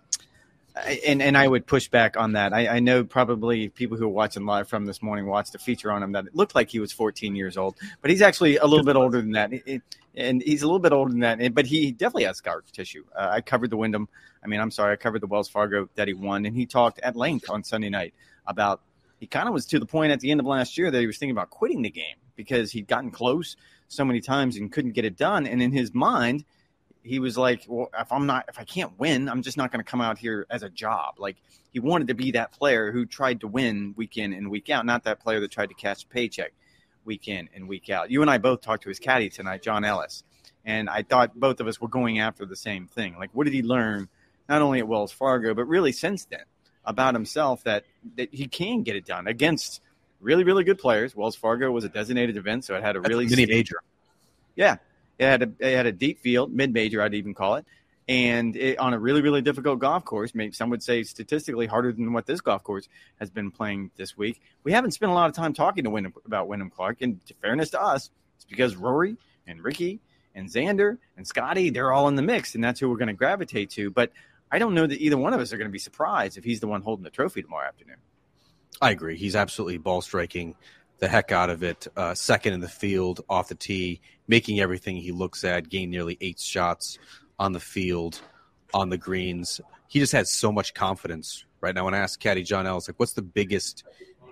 and 1.07 1.23
and 1.23 1.37
I 1.37 1.49
would 1.49 1.67
push 1.67 1.89
back 1.89 2.17
on 2.17 2.33
that. 2.33 2.53
I, 2.53 2.69
I, 2.69 2.81
know 2.81 3.03
probably 3.03 3.69
people 3.69 3.97
who 3.97 4.05
are 4.05 4.09
watching 4.09 4.45
live 4.45 4.69
from 4.69 4.85
this 4.87 5.03
morning 5.03 5.27
watched 5.27 5.55
a 5.55 5.59
feature 5.59 5.91
on 5.91 6.03
him 6.03 6.13
that 6.13 6.27
it 6.27 6.37
looked 6.37 6.55
like 6.55 6.71
he 6.71 6.79
was 6.79 6.93
14 6.93 7.35
years 7.35 7.57
old, 7.57 7.77
but 8.03 8.11
he's 8.11 8.23
actually 8.23 8.57
a 8.59 8.67
little 8.67 8.85
bit 8.85 8.97
older 8.97 9.21
than 9.21 9.33
that. 9.33 9.53
It, 9.53 9.63
it, 9.67 9.83
and 10.15 10.43
he's 10.43 10.63
a 10.63 10.67
little 10.67 10.81
bit 10.81 10.93
older 10.93 11.11
than 11.11 11.21
that, 11.21 11.55
but 11.55 11.67
he 11.67 11.93
definitely 11.93 12.25
has 12.25 12.37
scar 12.37 12.63
tissue. 12.73 13.05
Uh, 13.17 13.29
I 13.33 13.41
covered 13.41 13.71
the 13.71 13.77
Wyndham. 13.77 14.09
I 14.45 14.49
mean, 14.49 14.61
I'm 14.61 14.71
sorry, 14.71 14.93
I 14.93 14.97
covered 14.97 15.23
the 15.23 15.27
Wells 15.27 15.49
Fargo 15.49 15.89
that 15.95 16.09
he 16.09 16.15
won, 16.15 16.47
and 16.47 16.55
he 16.55 16.67
talked 16.67 16.99
at 17.01 17.17
length 17.17 17.49
on 17.49 17.65
Sunday 17.65 17.89
night 17.89 18.15
about. 18.47 18.81
He 19.21 19.27
kind 19.27 19.47
of 19.47 19.53
was 19.53 19.67
to 19.67 19.79
the 19.79 19.87
point 19.87 20.13
at 20.13 20.21
the 20.21 20.31
end 20.31 20.41
of 20.41 20.47
last 20.47 20.79
year 20.79 20.91
that 20.91 20.99
he 20.99 21.07
was 21.07 21.19
thinking 21.19 21.37
about 21.37 21.51
quitting 21.51 21.83
the 21.83 21.91
game 21.91 22.17
because 22.37 22.73
he'd 22.73 22.89
gotten 22.89 23.11
close 23.11 23.55
so 23.87 24.03
many 24.03 24.23
times 24.23 24.57
and 24.57 24.73
couldn't 24.73 24.93
get 24.93 25.05
it 25.05 25.17
done. 25.17 25.47
And 25.47 25.63
in 25.63 25.73
his 25.73 25.93
mind, 25.93 26.47
he 27.03 27.19
was 27.19 27.37
like, 27.37 27.67
well, 27.69 27.91
if 27.99 28.11
I'm 28.11 28.25
not, 28.25 28.47
if 28.49 28.59
I 28.59 28.65
can't 28.65 28.99
win, 28.99 29.29
I'm 29.29 29.43
just 29.43 29.59
not 29.59 29.71
going 29.71 29.85
to 29.85 29.89
come 29.89 30.01
out 30.01 30.17
here 30.17 30.47
as 30.49 30.63
a 30.63 30.71
job. 30.71 31.17
Like 31.19 31.37
he 31.71 31.81
wanted 31.81 32.09
to 32.09 32.15
be 32.15 32.31
that 32.33 32.53
player 32.53 32.93
who 32.93 33.05
tried 33.05 33.41
to 33.41 33.47
win 33.47 33.93
week 33.95 34.17
in 34.17 34.33
and 34.33 34.51
week 34.51 34.71
out, 34.71 34.87
not 34.87 35.05
that 35.05 35.21
player 35.21 35.39
that 35.41 35.51
tried 35.51 35.69
to 35.69 35.75
catch 35.75 36.05
a 36.05 36.07
paycheck 36.07 36.53
week 37.05 37.29
in 37.29 37.51
and 37.55 37.69
week 37.69 37.91
out. 37.91 38.11
You 38.11 38.23
and 38.23 38.31
I 38.31 38.39
both 38.39 38.63
talked 38.63 38.85
to 38.85 38.89
his 38.89 38.99
caddy 38.99 39.29
tonight, 39.29 39.63
John 39.63 39.85
Ellis, 39.85 40.25
and 40.65 40.89
I 40.89 41.03
thought 41.03 41.39
both 41.39 41.61
of 41.61 41.67
us 41.67 41.79
were 41.79 41.89
going 41.89 42.21
after 42.21 42.47
the 42.47 42.57
same 42.57 42.87
thing. 42.87 43.19
Like, 43.19 43.31
what 43.35 43.45
did 43.45 43.53
he 43.53 43.63
learn, 43.63 44.09
not 44.49 44.63
only 44.63 44.79
at 44.79 44.89
Wells 44.89 45.13
Fargo, 45.13 45.53
but 45.55 45.65
really 45.65 45.93
since 45.93 46.25
then 46.25 46.45
about 46.85 47.15
himself 47.15 47.65
that 47.65 47.85
that 48.17 48.33
he 48.33 48.49
can 48.49 48.83
get 48.83 48.97
it 48.97 49.05
done 49.05 49.27
against 49.27 49.81
really, 50.21 50.45
really 50.45 50.65
good 50.65 50.79
players. 50.79 51.17
Wells 51.17 51.37
Fargo 51.37 51.71
was 51.71 51.85
a 51.85 51.89
designated 51.89 52.37
event, 52.37 52.65
so 52.65 52.75
it 52.77 52.83
had 52.83 52.97
a 52.97 53.01
really 53.01 53.27
mini 53.27 53.47
major. 53.47 53.77
Yeah, 54.55 54.77
it 55.19 55.25
had 55.25 55.43
a 55.43 55.53
it 55.59 55.77
had 55.77 55.87
a 55.87 55.93
deep 55.93 56.21
field, 56.21 56.53
mid 56.53 56.73
major, 56.73 57.03
I'd 57.03 57.15
even 57.15 57.35
call 57.35 57.57
it, 57.57 57.67
and 58.09 58.57
it, 58.57 58.79
on 58.79 58.95
a 58.95 58.99
really 58.99 59.23
really 59.23 59.43
difficult 59.43 59.79
golf 59.79 60.05
course. 60.05 60.35
Maybe 60.35 60.53
some 60.53 60.71
would 60.71 60.83
say 60.83 61.03
statistically 61.03 61.67
harder 61.67 61.93
than 61.93 62.13
what 62.13 62.27
this 62.27 62.41
golf 62.41 62.63
course 62.63 62.89
has 63.19 63.31
been 63.31 63.51
playing 63.51 63.91
this 63.97 64.17
week. 64.17 64.41
We 64.63 64.73
haven't 64.73 64.93
spent 64.93 65.11
a 65.11 65.15
lot 65.15 65.29
of 65.29 65.37
time 65.37 65.53
talking 65.53 65.85
to 65.85 65.91
Wyndham 65.91 66.15
about 66.25 66.49
Wyndham 66.49 66.71
Clark, 66.71 67.03
and 67.03 67.25
to 67.27 67.35
fairness 67.35 67.71
to 67.71 67.83
us, 67.83 68.11
it's 68.37 68.45
because 68.45 68.77
Rory 68.77 69.17
and 69.47 69.63
Rickie 69.63 70.01
and 70.35 70.49
Xander 70.49 70.99
and 71.17 71.27
Scottie 71.27 71.71
they're 71.71 71.93
all 71.93 72.09
in 72.09 72.15
the 72.17 72.23
mix, 72.23 72.55
and 72.55 72.63
that's 72.63 72.81
who 72.81 72.89
we're 72.89 72.99
going 72.99 73.09
to 73.09 73.15
gravitate 73.15 73.71
to. 73.71 73.91
But 73.91 74.13
I 74.53 74.59
don't 74.59 74.75
know 74.75 74.87
that 74.87 75.01
either 75.01 75.17
one 75.17 75.33
of 75.33 75.41
us 75.41 75.53
are 75.53 75.57
going 75.57 75.69
to 75.69 75.73
be 75.73 75.79
surprised 75.79 76.37
if 76.37 76.45
he's 76.45 76.61
the 76.61 76.67
one 76.67 76.83
holding 76.83 77.05
the 77.05 77.11
trophy 77.11 77.43
tomorrow 77.43 77.69
afternoon. 77.69 77.97
I 78.81 78.91
agree. 78.91 79.17
He's 79.17 79.37
absolutely 79.37 79.79
ball 79.79 80.01
striking 80.01 80.57
the 80.99 81.09
heck 81.09 81.33
out 81.33 81.51
of 81.51 81.63
it. 81.63 81.87
Uh, 81.97 82.15
second 82.15 82.55
in 82.55 82.61
the 82.61 82.69
field 82.69 83.21
off 83.29 83.49
the 83.49 83.55
tee, 83.55 84.01
making 84.29 84.61
everything 84.61 84.97
he 84.97 85.13
looks 85.13 85.45
at, 85.45 85.69
gained 85.69 85.91
nearly 85.91 86.17
eight 86.21 86.39
shots 86.39 86.99
on 87.39 87.53
the 87.53 87.61
field, 87.61 88.21
on 88.75 88.91
the 88.91 88.99
greens. 88.99 89.61
He 89.89 89.99
just 89.99 90.13
has 90.13 90.31
so 90.31 90.53
much 90.53 90.75
confidence 90.75 91.45
right 91.61 91.75
now. 91.75 91.85
When 91.85 91.95
I 91.95 91.99
asked 91.99 92.21
Caddy 92.21 92.43
John 92.43 92.67
Ellis, 92.67 92.89
like, 92.89 92.99
what's 92.99 93.15
the 93.15 93.23
biggest 93.23 93.85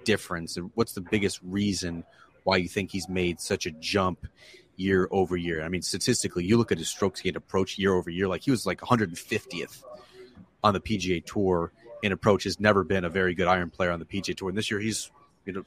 difference 0.04 0.56
and 0.56 0.70
what's 0.74 0.92
the 0.92 1.00
biggest 1.00 1.40
reason 1.42 2.04
why 2.44 2.56
you 2.56 2.68
think 2.68 2.90
he's 2.90 3.08
made 3.08 3.40
such 3.40 3.66
a 3.66 3.70
jump 3.72 4.26
year 4.76 5.08
over 5.10 5.36
year? 5.36 5.62
I 5.62 5.68
mean, 5.68 5.82
statistically, 5.82 6.44
you 6.44 6.56
look 6.56 6.72
at 6.72 6.78
his 6.78 6.88
strokes 6.88 7.20
gained 7.20 7.36
approach 7.36 7.78
year 7.78 7.94
over 7.94 8.10
year, 8.10 8.28
like 8.28 8.42
he 8.42 8.50
was 8.50 8.66
like 8.66 8.80
150th 8.80 9.82
on 10.62 10.74
the 10.74 10.80
PGA 10.80 11.24
Tour 11.24 11.72
in 12.02 12.12
approach. 12.12 12.44
Has 12.44 12.60
never 12.60 12.84
been 12.84 13.04
a 13.04 13.10
very 13.10 13.34
good 13.34 13.48
iron 13.48 13.70
player 13.70 13.90
on 13.90 13.98
the 13.98 14.06
PGA 14.06 14.36
Tour, 14.36 14.48
and 14.48 14.58
this 14.58 14.70
year 14.70 14.80
he's 14.80 15.10
you 15.44 15.52
know 15.52 15.64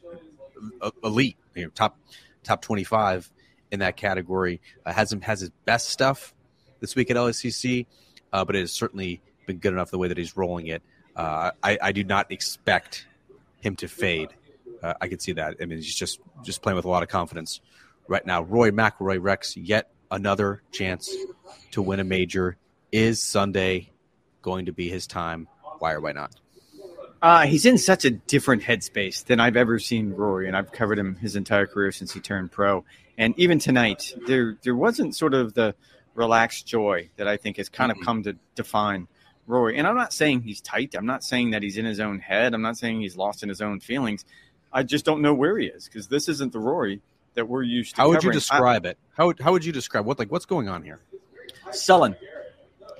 elite, 1.03 1.37
you 1.55 1.63
know, 1.63 1.69
top 1.69 1.97
top 2.43 2.61
25 2.61 3.31
in 3.71 3.79
that 3.79 3.97
category. 3.97 4.61
Uh, 4.85 4.93
has 4.93 5.11
him 5.11 5.21
has 5.21 5.41
his 5.41 5.49
best 5.65 5.89
stuff 5.89 6.33
this 6.79 6.95
week 6.95 7.11
at 7.11 7.17
LACC, 7.17 7.85
uh, 8.33 8.45
but 8.45 8.55
it 8.55 8.61
has 8.61 8.71
certainly 8.71 9.21
been 9.45 9.57
good 9.57 9.73
enough 9.73 9.91
the 9.91 9.97
way 9.97 10.07
that 10.07 10.17
he's 10.17 10.37
rolling 10.37 10.67
it. 10.67 10.81
Uh, 11.15 11.51
I, 11.61 11.77
I, 11.81 11.91
do 11.91 12.05
not 12.05 12.31
expect 12.31 13.05
him 13.59 13.75
to 13.77 13.87
fade. 13.89 14.29
Uh, 14.81 14.93
I 15.01 15.09
can 15.09 15.19
see 15.19 15.33
that. 15.33 15.57
I 15.61 15.65
mean, 15.65 15.77
he's 15.79 15.93
just 15.93 16.19
just 16.41 16.61
playing 16.61 16.77
with 16.77 16.85
a 16.85 16.89
lot 16.89 17.03
of 17.03 17.09
confidence 17.09 17.59
right 18.07 18.25
now. 18.25 18.43
Rory 18.43 18.71
McIlroy 18.71 19.21
Rex 19.21 19.57
yet 19.57 19.91
another 20.09 20.61
chance 20.71 21.13
to 21.71 21.81
win 21.81 21.99
a 21.99 22.03
major. 22.03 22.57
Is 22.91 23.21
Sunday 23.21 23.90
going 24.41 24.65
to 24.65 24.71
be 24.71 24.89
his 24.89 25.07
time? 25.07 25.47
Why 25.79 25.93
or 25.93 26.01
why 26.01 26.11
not? 26.11 26.35
Uh, 27.21 27.45
he's 27.45 27.65
in 27.65 27.77
such 27.77 28.03
a 28.03 28.09
different 28.09 28.63
headspace 28.63 29.23
than 29.25 29.39
I've 29.39 29.55
ever 29.55 29.77
seen 29.77 30.13
Rory, 30.13 30.47
and 30.47 30.57
I've 30.57 30.71
covered 30.71 30.97
him 30.97 31.15
his 31.15 31.35
entire 31.35 31.67
career 31.67 31.91
since 31.91 32.11
he 32.11 32.19
turned 32.19 32.51
pro. 32.51 32.83
And 33.17 33.37
even 33.37 33.59
tonight, 33.59 34.13
there 34.25 34.57
there 34.63 34.75
wasn't 34.75 35.15
sort 35.15 35.35
of 35.35 35.53
the 35.53 35.75
relaxed 36.15 36.65
joy 36.65 37.09
that 37.17 37.27
I 37.27 37.37
think 37.37 37.57
has 37.57 37.69
kind 37.69 37.91
mm-hmm. 37.91 38.01
of 38.01 38.05
come 38.05 38.23
to 38.23 38.35
define 38.55 39.07
Rory. 39.45 39.77
And 39.77 39.85
I'm 39.85 39.95
not 39.95 40.13
saying 40.13 40.41
he's 40.41 40.61
tight. 40.61 40.95
I'm 40.95 41.05
not 41.05 41.23
saying 41.23 41.51
that 41.51 41.61
he's 41.61 41.77
in 41.77 41.85
his 41.85 41.99
own 41.99 42.19
head. 42.19 42.53
I'm 42.53 42.61
not 42.61 42.77
saying 42.77 43.01
he's 43.01 43.17
lost 43.17 43.43
in 43.43 43.49
his 43.49 43.61
own 43.61 43.79
feelings. 43.79 44.25
I 44.73 44.83
just 44.83 45.05
don't 45.05 45.21
know 45.21 45.33
where 45.33 45.59
he 45.59 45.67
is 45.67 45.85
because 45.85 46.07
this 46.07 46.27
isn't 46.29 46.53
the 46.53 46.59
Rory 46.59 47.01
that 47.35 47.47
we're 47.47 47.63
used 47.63 47.95
to. 47.95 48.01
How 48.01 48.09
would 48.09 48.23
you 48.23 48.31
describe 48.31 48.85
I, 48.85 48.89
it? 48.89 48.97
How 49.15 49.33
how 49.39 49.51
would 49.51 49.65
you 49.65 49.71
describe 49.71 50.05
what 50.05 50.17
like 50.17 50.31
what's 50.31 50.45
going 50.45 50.69
on 50.69 50.83
here? 50.83 50.99
Sullen. 51.71 52.15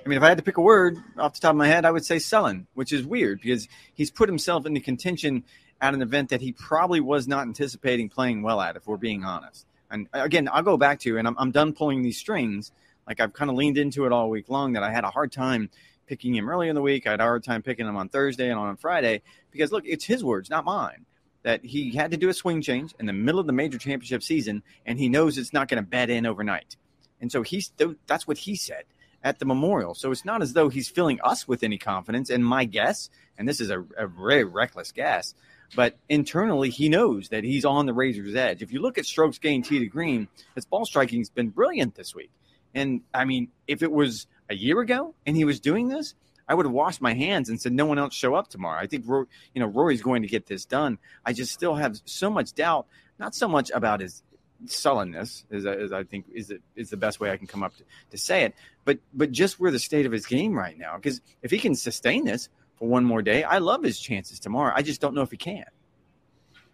I 0.04 0.08
mean, 0.08 0.16
if 0.16 0.22
I 0.22 0.28
had 0.28 0.38
to 0.38 0.44
pick 0.44 0.56
a 0.56 0.62
word 0.62 0.98
off 1.16 1.34
the 1.34 1.40
top 1.40 1.50
of 1.50 1.56
my 1.56 1.68
head, 1.68 1.84
I 1.84 1.90
would 1.90 2.04
say 2.04 2.18
sullen, 2.18 2.66
which 2.74 2.92
is 2.92 3.04
weird 3.04 3.40
because 3.40 3.68
he's 3.94 4.10
put 4.10 4.28
himself 4.28 4.66
into 4.66 4.80
contention 4.80 5.44
at 5.80 5.94
an 5.94 6.02
event 6.02 6.30
that 6.30 6.40
he 6.40 6.52
probably 6.52 7.00
was 7.00 7.28
not 7.28 7.42
anticipating 7.42 8.08
playing 8.08 8.42
well 8.42 8.60
at, 8.60 8.76
if 8.76 8.86
we're 8.86 8.96
being 8.96 9.24
honest. 9.24 9.66
And 9.90 10.08
uh, 10.12 10.22
again, 10.22 10.48
I'll 10.50 10.62
go 10.62 10.76
back 10.76 10.98
to, 11.00 11.18
and 11.18 11.28
I'm, 11.28 11.36
I'm 11.38 11.52
done 11.52 11.72
pulling 11.72 12.02
these 12.02 12.18
strings. 12.18 12.72
Like 13.06 13.20
I've 13.20 13.32
kind 13.32 13.50
of 13.50 13.56
leaned 13.56 13.78
into 13.78 14.04
it 14.04 14.12
all 14.12 14.28
week 14.28 14.48
long 14.48 14.72
that 14.72 14.82
I 14.82 14.90
had 14.90 15.04
a 15.04 15.10
hard 15.10 15.30
time 15.30 15.70
picking 16.06 16.34
him 16.34 16.48
early 16.48 16.68
in 16.68 16.74
the 16.74 16.82
week. 16.82 17.06
I 17.06 17.12
had 17.12 17.20
a 17.20 17.24
hard 17.24 17.44
time 17.44 17.62
picking 17.62 17.86
him 17.86 17.96
on 17.96 18.08
Thursday 18.08 18.50
and 18.50 18.58
on 18.58 18.76
Friday 18.76 19.22
because 19.52 19.70
look, 19.70 19.84
it's 19.86 20.04
his 20.04 20.24
words, 20.24 20.50
not 20.50 20.64
mine. 20.64 21.06
That 21.44 21.64
he 21.64 21.90
had 21.90 22.12
to 22.12 22.16
do 22.16 22.28
a 22.28 22.34
swing 22.34 22.62
change 22.62 22.94
in 23.00 23.06
the 23.06 23.12
middle 23.12 23.40
of 23.40 23.48
the 23.48 23.52
major 23.52 23.76
championship 23.76 24.22
season, 24.22 24.62
and 24.86 24.96
he 24.96 25.08
knows 25.08 25.38
it's 25.38 25.52
not 25.52 25.66
going 25.66 25.82
to 25.82 25.88
bed 25.88 26.08
in 26.08 26.24
overnight. 26.24 26.76
And 27.20 27.32
so 27.32 27.42
he's 27.42 27.72
that's 28.06 28.28
what 28.28 28.38
he 28.38 28.54
said 28.54 28.84
at 29.24 29.38
the 29.38 29.44
memorial. 29.44 29.94
So 29.94 30.10
it's 30.10 30.24
not 30.24 30.42
as 30.42 30.52
though 30.52 30.68
he's 30.68 30.88
filling 30.88 31.20
us 31.22 31.46
with 31.46 31.62
any 31.62 31.78
confidence. 31.78 32.30
And 32.30 32.44
my 32.44 32.64
guess, 32.64 33.10
and 33.38 33.48
this 33.48 33.60
is 33.60 33.70
a, 33.70 33.80
a 33.96 34.06
very 34.06 34.44
reckless 34.44 34.92
guess, 34.92 35.34
but 35.74 35.96
internally 36.08 36.70
he 36.70 36.88
knows 36.88 37.28
that 37.30 37.44
he's 37.44 37.64
on 37.64 37.86
the 37.86 37.94
razor's 37.94 38.34
edge. 38.34 38.62
If 38.62 38.72
you 38.72 38.80
look 38.80 38.98
at 38.98 39.06
strokes 39.06 39.38
gained 39.38 39.64
tee 39.64 39.78
to 39.78 39.86
green, 39.86 40.28
his 40.54 40.64
ball 40.64 40.84
striking 40.84 41.20
has 41.20 41.30
been 41.30 41.48
brilliant 41.48 41.94
this 41.94 42.14
week. 42.14 42.30
And 42.74 43.02
I 43.12 43.24
mean, 43.24 43.48
if 43.66 43.82
it 43.82 43.92
was 43.92 44.26
a 44.48 44.54
year 44.54 44.80
ago 44.80 45.14
and 45.26 45.36
he 45.36 45.44
was 45.44 45.60
doing 45.60 45.88
this, 45.88 46.14
I 46.48 46.54
would 46.54 46.66
have 46.66 46.72
washed 46.72 47.00
my 47.00 47.14
hands 47.14 47.48
and 47.48 47.60
said, 47.60 47.72
"No 47.72 47.86
one 47.86 47.98
else 47.98 48.14
show 48.14 48.34
up 48.34 48.48
tomorrow." 48.48 48.78
I 48.78 48.86
think 48.86 49.06
you 49.06 49.26
know 49.54 49.66
Rory's 49.66 50.02
going 50.02 50.22
to 50.22 50.28
get 50.28 50.46
this 50.46 50.64
done. 50.64 50.98
I 51.24 51.32
just 51.32 51.52
still 51.52 51.76
have 51.76 52.00
so 52.04 52.28
much 52.30 52.52
doubt, 52.52 52.86
not 53.18 53.34
so 53.34 53.48
much 53.48 53.70
about 53.70 54.00
his 54.00 54.22
sullenness 54.66 55.44
is, 55.50 55.64
is 55.64 55.92
I 55.92 56.04
think 56.04 56.26
is 56.32 56.52
is 56.76 56.90
the 56.90 56.96
best 56.96 57.20
way 57.20 57.30
I 57.30 57.36
can 57.36 57.46
come 57.46 57.62
up 57.62 57.76
to, 57.76 57.84
to 58.10 58.18
say 58.18 58.44
it. 58.44 58.54
But 58.84 58.98
but 59.12 59.32
just 59.32 59.60
where 59.60 59.70
the 59.70 59.78
state 59.78 60.06
of 60.06 60.12
his 60.12 60.26
game 60.26 60.54
right 60.54 60.76
now, 60.78 60.96
because 60.96 61.20
if 61.42 61.50
he 61.50 61.58
can 61.58 61.74
sustain 61.74 62.24
this 62.24 62.48
for 62.76 62.88
one 62.88 63.04
more 63.04 63.22
day, 63.22 63.42
I 63.42 63.58
love 63.58 63.82
his 63.82 63.98
chances 63.98 64.40
tomorrow. 64.40 64.72
I 64.74 64.82
just 64.82 65.00
don't 65.00 65.14
know 65.14 65.22
if 65.22 65.30
he 65.30 65.36
can. 65.36 65.64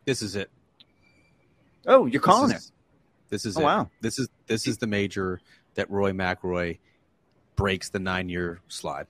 This 0.04 0.22
is 0.22 0.36
it. 0.36 0.50
Oh, 1.86 2.06
you're 2.06 2.20
calling 2.20 2.50
this 2.50 2.62
is, 2.62 2.68
it. 2.68 2.72
This 3.30 3.44
is 3.46 3.56
oh, 3.56 3.60
it. 3.60 3.64
wow. 3.64 3.90
This 4.00 4.18
is 4.18 4.28
this 4.46 4.66
is 4.66 4.78
the 4.78 4.86
major 4.86 5.40
that 5.74 5.90
Rory 5.90 6.12
McIlroy 6.12 6.78
breaks 7.56 7.90
the 7.90 7.98
nine 7.98 8.28
year 8.28 8.60
slide. 8.68 9.06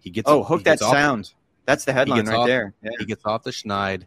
He 0.00 0.10
gets 0.10 0.28
oh 0.28 0.42
hook 0.42 0.64
that 0.64 0.78
sound. 0.78 1.32
That's 1.66 1.84
the 1.84 1.92
headline 1.92 2.26
right 2.26 2.36
off, 2.36 2.46
there. 2.46 2.74
Yeah. 2.82 2.90
He 2.98 3.04
gets 3.04 3.24
off 3.24 3.44
the 3.44 3.50
schneid 3.50 4.06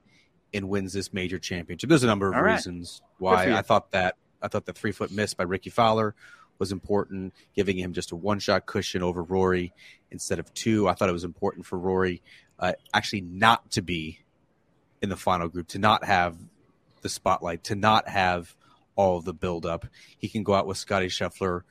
and 0.54 0.70
wins 0.70 0.94
this 0.94 1.14
major 1.14 1.40
championship. 1.40 1.90
There's 1.90 2.04
a 2.04 2.08
number 2.08 2.28
of 2.30 2.36
All 2.36 2.42
reasons 2.42 3.02
right. 3.20 3.50
why 3.50 3.58
I 3.58 3.62
thought 3.62 3.92
that 3.92 4.16
I 4.42 4.48
thought 4.48 4.66
the 4.66 4.74
three 4.74 4.92
foot 4.92 5.12
miss 5.12 5.34
by 5.34 5.44
Rickie 5.44 5.70
Fowler 5.70 6.16
was 6.60 6.72
important, 6.72 7.34
giving 7.56 7.78
him 7.78 7.94
just 7.94 8.12
a 8.12 8.16
one 8.16 8.40
shot 8.40 8.66
cushion 8.66 9.02
over 9.02 9.24
Rory 9.24 9.74
instead 10.12 10.40
of 10.40 10.54
two. 10.54 10.88
I 10.88 10.94
thought 10.94 11.10
it 11.10 11.14
was 11.14 11.24
important 11.24 11.66
for 11.66 11.78
Rory 11.80 12.22
uh, 12.60 12.74
actually 12.94 13.22
not 13.22 13.72
to 13.72 13.82
be 13.82 14.20
in 15.02 15.10
the 15.10 15.18
final 15.18 15.48
group, 15.50 15.68
to 15.70 15.80
not 15.80 16.06
have 16.06 16.38
the 17.02 17.10
spotlight, 17.10 17.66
to 17.66 17.76
not 17.76 18.08
have 18.08 18.56
all 18.96 19.18
of 19.18 19.26
the 19.26 19.34
build 19.34 19.66
up. 19.66 19.86
He 20.18 20.30
can 20.30 20.44
go 20.44 20.54
out 20.54 20.68
with 20.68 20.78
Scottie 20.78 21.08
Scheffler, 21.08 21.62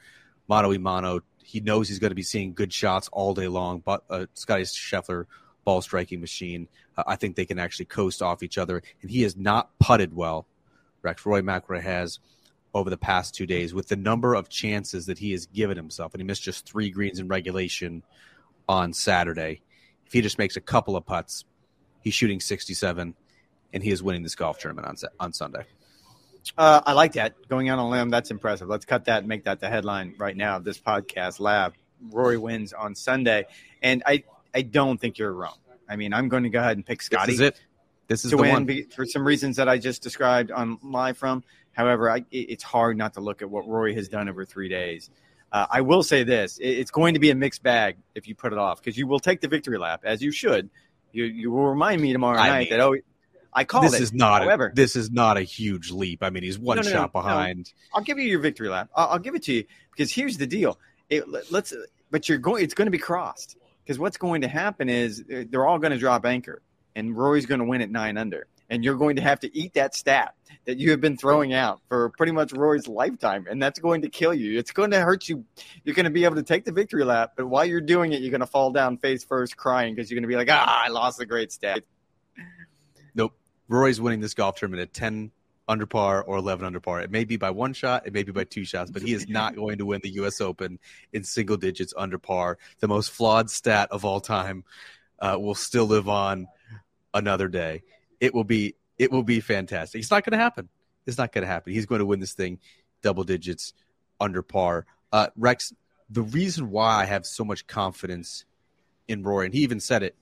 mano 0.48 0.72
a 0.72 0.78
mano. 0.78 1.20
He 1.42 1.60
knows 1.60 1.88
he's 1.88 1.98
going 1.98 2.10
to 2.10 2.16
be 2.16 2.22
seeing 2.22 2.52
good 2.52 2.72
shots 2.72 3.08
all 3.12 3.34
day 3.34 3.48
long, 3.48 3.80
but 3.80 4.04
uh, 4.10 4.26
Scottie 4.34 4.64
Scheffler 4.64 5.26
ball 5.64 5.82
striking 5.82 6.20
machine. 6.20 6.68
Uh, 6.96 7.04
I 7.06 7.16
think 7.16 7.36
they 7.36 7.44
can 7.44 7.58
actually 7.58 7.86
coast 7.86 8.22
off 8.22 8.42
each 8.42 8.58
other. 8.58 8.82
And 9.00 9.10
he 9.10 9.22
has 9.22 9.36
not 9.36 9.70
putted 9.78 10.14
well. 10.14 10.46
Rex 11.02 11.24
Rory 11.26 11.42
McIlroy 11.42 11.82
has 11.82 12.18
over 12.74 12.88
the 12.88 12.96
past 12.96 13.34
two 13.34 13.46
days 13.46 13.74
with 13.74 13.88
the 13.88 13.96
number 13.96 14.34
of 14.34 14.48
chances 14.48 15.06
that 15.06 15.18
he 15.18 15.32
has 15.32 15.46
given 15.46 15.76
himself. 15.76 16.14
And 16.14 16.20
he 16.20 16.26
missed 16.26 16.42
just 16.42 16.66
three 16.66 16.90
greens 16.90 17.18
in 17.18 17.28
regulation 17.28 18.02
on 18.68 18.92
Saturday. 18.92 19.60
If 20.06 20.12
he 20.12 20.20
just 20.20 20.38
makes 20.38 20.56
a 20.56 20.60
couple 20.60 20.96
of 20.96 21.04
putts, 21.04 21.44
he's 22.00 22.14
shooting 22.14 22.40
67 22.40 23.14
and 23.72 23.82
he 23.82 23.90
is 23.90 24.02
winning 24.02 24.22
this 24.22 24.34
golf 24.34 24.58
tournament 24.58 24.86
on, 24.86 24.96
on 25.18 25.32
Sunday. 25.32 25.64
Uh, 26.56 26.80
I 26.84 26.92
like 26.92 27.12
that. 27.12 27.48
Going 27.48 27.68
out 27.68 27.78
on 27.78 27.86
a 27.86 27.90
limb, 27.90 28.10
that's 28.10 28.30
impressive. 28.30 28.68
Let's 28.68 28.84
cut 28.84 29.04
that 29.06 29.18
and 29.18 29.28
make 29.28 29.44
that 29.44 29.60
the 29.60 29.68
headline 29.68 30.14
right 30.18 30.36
now 30.36 30.56
of 30.56 30.64
this 30.64 30.78
podcast 30.78 31.40
Lav. 31.40 31.74
Rory 32.10 32.36
wins 32.36 32.72
on 32.72 32.94
Sunday. 32.94 33.46
And 33.80 34.02
I 34.04 34.24
I 34.54 34.62
don't 34.62 34.98
think 35.00 35.18
you're 35.18 35.32
wrong. 35.32 35.56
I 35.88 35.96
mean, 35.96 36.12
I'm 36.12 36.28
going 36.28 36.42
to 36.44 36.48
go 36.48 36.60
ahead 36.60 36.76
and 36.76 36.86
pick 36.86 37.02
Scottie. 37.02 37.32
This 37.32 37.34
is 37.34 37.40
it. 37.40 37.60
This 38.08 38.24
is 38.24 38.30
to 38.32 38.36
the 38.36 38.42
win 38.42 38.66
one. 38.66 38.84
for 38.94 39.06
some 39.06 39.26
reasons 39.26 39.56
that 39.56 39.68
I 39.68 39.78
just 39.78 40.02
described 40.02 40.50
on 40.50 40.78
live 40.82 41.16
from. 41.16 41.44
However, 41.72 42.10
I, 42.10 42.24
it's 42.30 42.62
hard 42.62 42.96
not 42.98 43.14
to 43.14 43.20
look 43.20 43.40
at 43.42 43.48
what 43.50 43.66
Rory 43.66 43.94
has 43.94 44.08
done 44.08 44.28
over 44.28 44.44
three 44.44 44.68
days. 44.68 45.08
Uh, 45.50 45.66
I 45.70 45.80
will 45.82 46.02
say 46.02 46.24
this: 46.24 46.58
it- 46.58 46.66
it's 46.66 46.90
going 46.90 47.14
to 47.14 47.20
be 47.20 47.30
a 47.30 47.34
mixed 47.34 47.62
bag 47.62 47.96
if 48.14 48.26
you 48.28 48.34
put 48.34 48.52
it 48.52 48.58
off 48.58 48.82
because 48.82 48.96
you 48.98 49.06
will 49.06 49.20
take 49.20 49.40
the 49.40 49.48
victory 49.48 49.78
lap 49.78 50.00
as 50.04 50.22
you 50.22 50.30
should. 50.32 50.68
You 51.12 51.24
you 51.24 51.50
will 51.50 51.66
remind 51.68 52.00
me 52.02 52.12
tomorrow 52.12 52.38
I 52.38 52.48
night 52.48 52.70
mean, 52.70 52.78
that 52.78 52.80
oh, 52.80 52.96
I 53.52 53.64
called 53.64 53.84
This 53.84 53.94
it. 53.94 54.02
is 54.02 54.12
not. 54.12 54.42
However, 54.42 54.66
a, 54.68 54.74
this 54.74 54.96
is 54.96 55.10
not 55.10 55.36
a 55.36 55.42
huge 55.42 55.90
leap. 55.90 56.22
I 56.22 56.30
mean, 56.30 56.42
he's 56.42 56.58
one 56.58 56.76
No, 56.76 56.82
no, 56.82 56.90
shot 56.90 57.14
no. 57.14 57.20
behind. 57.20 57.72
I'll 57.94 58.02
give 58.02 58.18
you 58.18 58.24
your 58.28 58.40
victory 58.40 58.68
lap. 58.68 58.88
I'll, 58.94 59.08
I'll 59.08 59.18
give 59.18 59.34
it 59.34 59.42
to 59.44 59.52
you 59.52 59.64
because 59.90 60.12
here's 60.12 60.36
the 60.38 60.46
deal. 60.46 60.78
It, 61.10 61.28
let- 61.28 61.50
let's, 61.52 61.74
but 62.10 62.28
you're 62.28 62.38
going. 62.38 62.64
It's 62.64 62.74
going 62.74 62.86
to 62.86 62.90
be 62.92 62.98
crossed 62.98 63.56
because 63.84 63.98
what's 63.98 64.16
going 64.16 64.42
to 64.42 64.48
happen 64.48 64.88
is 64.88 65.22
uh, 65.32 65.44
they're 65.48 65.66
all 65.66 65.78
going 65.78 65.92
to 65.92 65.98
drop 65.98 66.24
anchor, 66.24 66.62
and 66.94 67.16
Rory's 67.16 67.46
going 67.46 67.60
to 67.60 67.66
win 67.66 67.80
at 67.80 67.90
nine 67.90 68.16
under, 68.16 68.46
and 68.70 68.84
you're 68.84 68.96
going 68.96 69.16
to 69.16 69.22
have 69.22 69.40
to 69.40 69.56
eat 69.56 69.74
that 69.74 69.94
stat 69.94 70.34
that 70.66 70.78
you 70.78 70.90
have 70.90 71.00
been 71.00 71.16
throwing 71.16 71.52
out 71.52 71.80
for 71.88 72.10
pretty 72.10 72.32
much 72.32 72.52
Rory's 72.52 72.86
lifetime, 72.88 73.46
and 73.50 73.62
that's 73.62 73.78
going 73.78 74.02
to 74.02 74.08
kill 74.08 74.34
you. 74.34 74.58
It's 74.58 74.72
going 74.72 74.90
to 74.92 75.00
hurt 75.00 75.28
you. 75.28 75.44
You're 75.84 75.94
going 75.94 76.04
to 76.04 76.10
be 76.10 76.24
able 76.24 76.36
to 76.36 76.42
take 76.42 76.64
the 76.64 76.72
victory 76.72 77.04
lap, 77.04 77.32
but 77.36 77.46
while 77.46 77.64
you're 77.64 77.80
doing 77.80 78.12
it, 78.12 78.20
you're 78.20 78.30
going 78.30 78.40
to 78.40 78.46
fall 78.46 78.70
down 78.70 78.98
face 78.98 79.24
first, 79.24 79.56
crying 79.56 79.94
because 79.94 80.10
you're 80.10 80.16
going 80.16 80.28
to 80.28 80.32
be 80.32 80.36
like, 80.36 80.48
ah, 80.50 80.84
I 80.84 80.88
lost 80.88 81.20
a 81.20 81.26
great 81.26 81.52
stat. 81.52 81.82
Nope. 83.14 83.32
Rory's 83.68 84.00
winning 84.00 84.20
this 84.20 84.34
golf 84.34 84.56
tournament 84.56 84.82
at 84.82 84.92
10 84.92 85.30
under 85.68 85.86
par 85.86 86.22
or 86.22 86.36
11 86.36 86.66
under 86.66 86.80
par. 86.80 87.00
It 87.00 87.10
may 87.10 87.24
be 87.24 87.36
by 87.36 87.50
one 87.50 87.72
shot, 87.72 88.06
it 88.06 88.12
may 88.12 88.22
be 88.22 88.32
by 88.32 88.44
two 88.44 88.64
shots, 88.64 88.90
but 88.90 89.02
he 89.02 89.12
is 89.12 89.28
not 89.28 89.54
going 89.56 89.78
to 89.78 89.86
win 89.86 90.00
the 90.02 90.10
U.S. 90.14 90.40
Open 90.40 90.78
in 91.12 91.24
single 91.24 91.56
digits 91.56 91.94
under 91.96 92.18
par. 92.18 92.58
The 92.80 92.88
most 92.88 93.10
flawed 93.10 93.50
stat 93.50 93.88
of 93.90 94.04
all 94.04 94.20
time 94.20 94.64
uh, 95.18 95.36
will 95.38 95.54
still 95.54 95.86
live 95.86 96.08
on 96.08 96.48
another 97.14 97.48
day. 97.48 97.82
It 98.20 98.34
will 98.34 98.44
be 98.44 98.74
it 98.98 99.10
will 99.10 99.22
be 99.22 99.40
fantastic. 99.40 100.00
It's 100.00 100.10
not 100.10 100.24
going 100.24 100.38
to 100.38 100.42
happen. 100.42 100.68
It's 101.06 101.18
not 101.18 101.32
going 101.32 101.42
to 101.42 101.48
happen. 101.48 101.72
He's 101.72 101.86
going 101.86 102.00
to 102.00 102.06
win 102.06 102.20
this 102.20 102.34
thing 102.34 102.58
double 103.02 103.24
digits 103.24 103.74
under 104.20 104.42
par. 104.42 104.86
Uh, 105.10 105.28
Rex, 105.36 105.72
the 106.08 106.22
reason 106.22 106.70
why 106.70 107.02
I 107.02 107.04
have 107.04 107.26
so 107.26 107.44
much 107.44 107.66
confidence 107.66 108.44
in 109.08 109.22
Rory, 109.22 109.46
and 109.46 109.54
he 109.54 109.62
even 109.62 109.80
said 109.80 110.02
it 110.02 110.16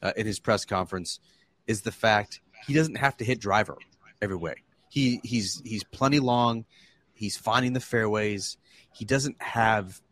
uh, 0.00 0.12
in 0.16 0.26
his 0.26 0.40
press 0.40 0.64
conference, 0.64 1.20
is 1.66 1.82
the 1.82 1.92
fact 1.92 2.40
he 2.66 2.74
doesn't 2.74 2.96
have 2.96 3.16
to 3.18 3.24
hit 3.24 3.40
driver 3.40 3.76
every 4.20 4.36
way. 4.36 4.54
He 4.92 5.20
he's 5.24 5.62
he's 5.64 5.84
plenty 5.84 6.20
long. 6.20 6.66
He's 7.14 7.34
finding 7.34 7.72
the 7.72 7.80
fairways. 7.80 8.58
He 8.92 9.06
doesn't 9.06 9.40
have 9.40 10.02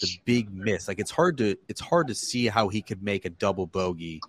the 0.00 0.08
big 0.24 0.48
miss. 0.54 0.86
Like 0.86 1.00
it's 1.00 1.10
hard 1.10 1.38
to 1.38 1.56
it's 1.66 1.80
hard 1.80 2.06
to 2.06 2.14
see 2.14 2.46
how 2.46 2.68
he 2.68 2.80
could 2.80 3.02
make 3.02 3.24
a 3.24 3.30
double 3.30 3.66
bogey 3.66 4.20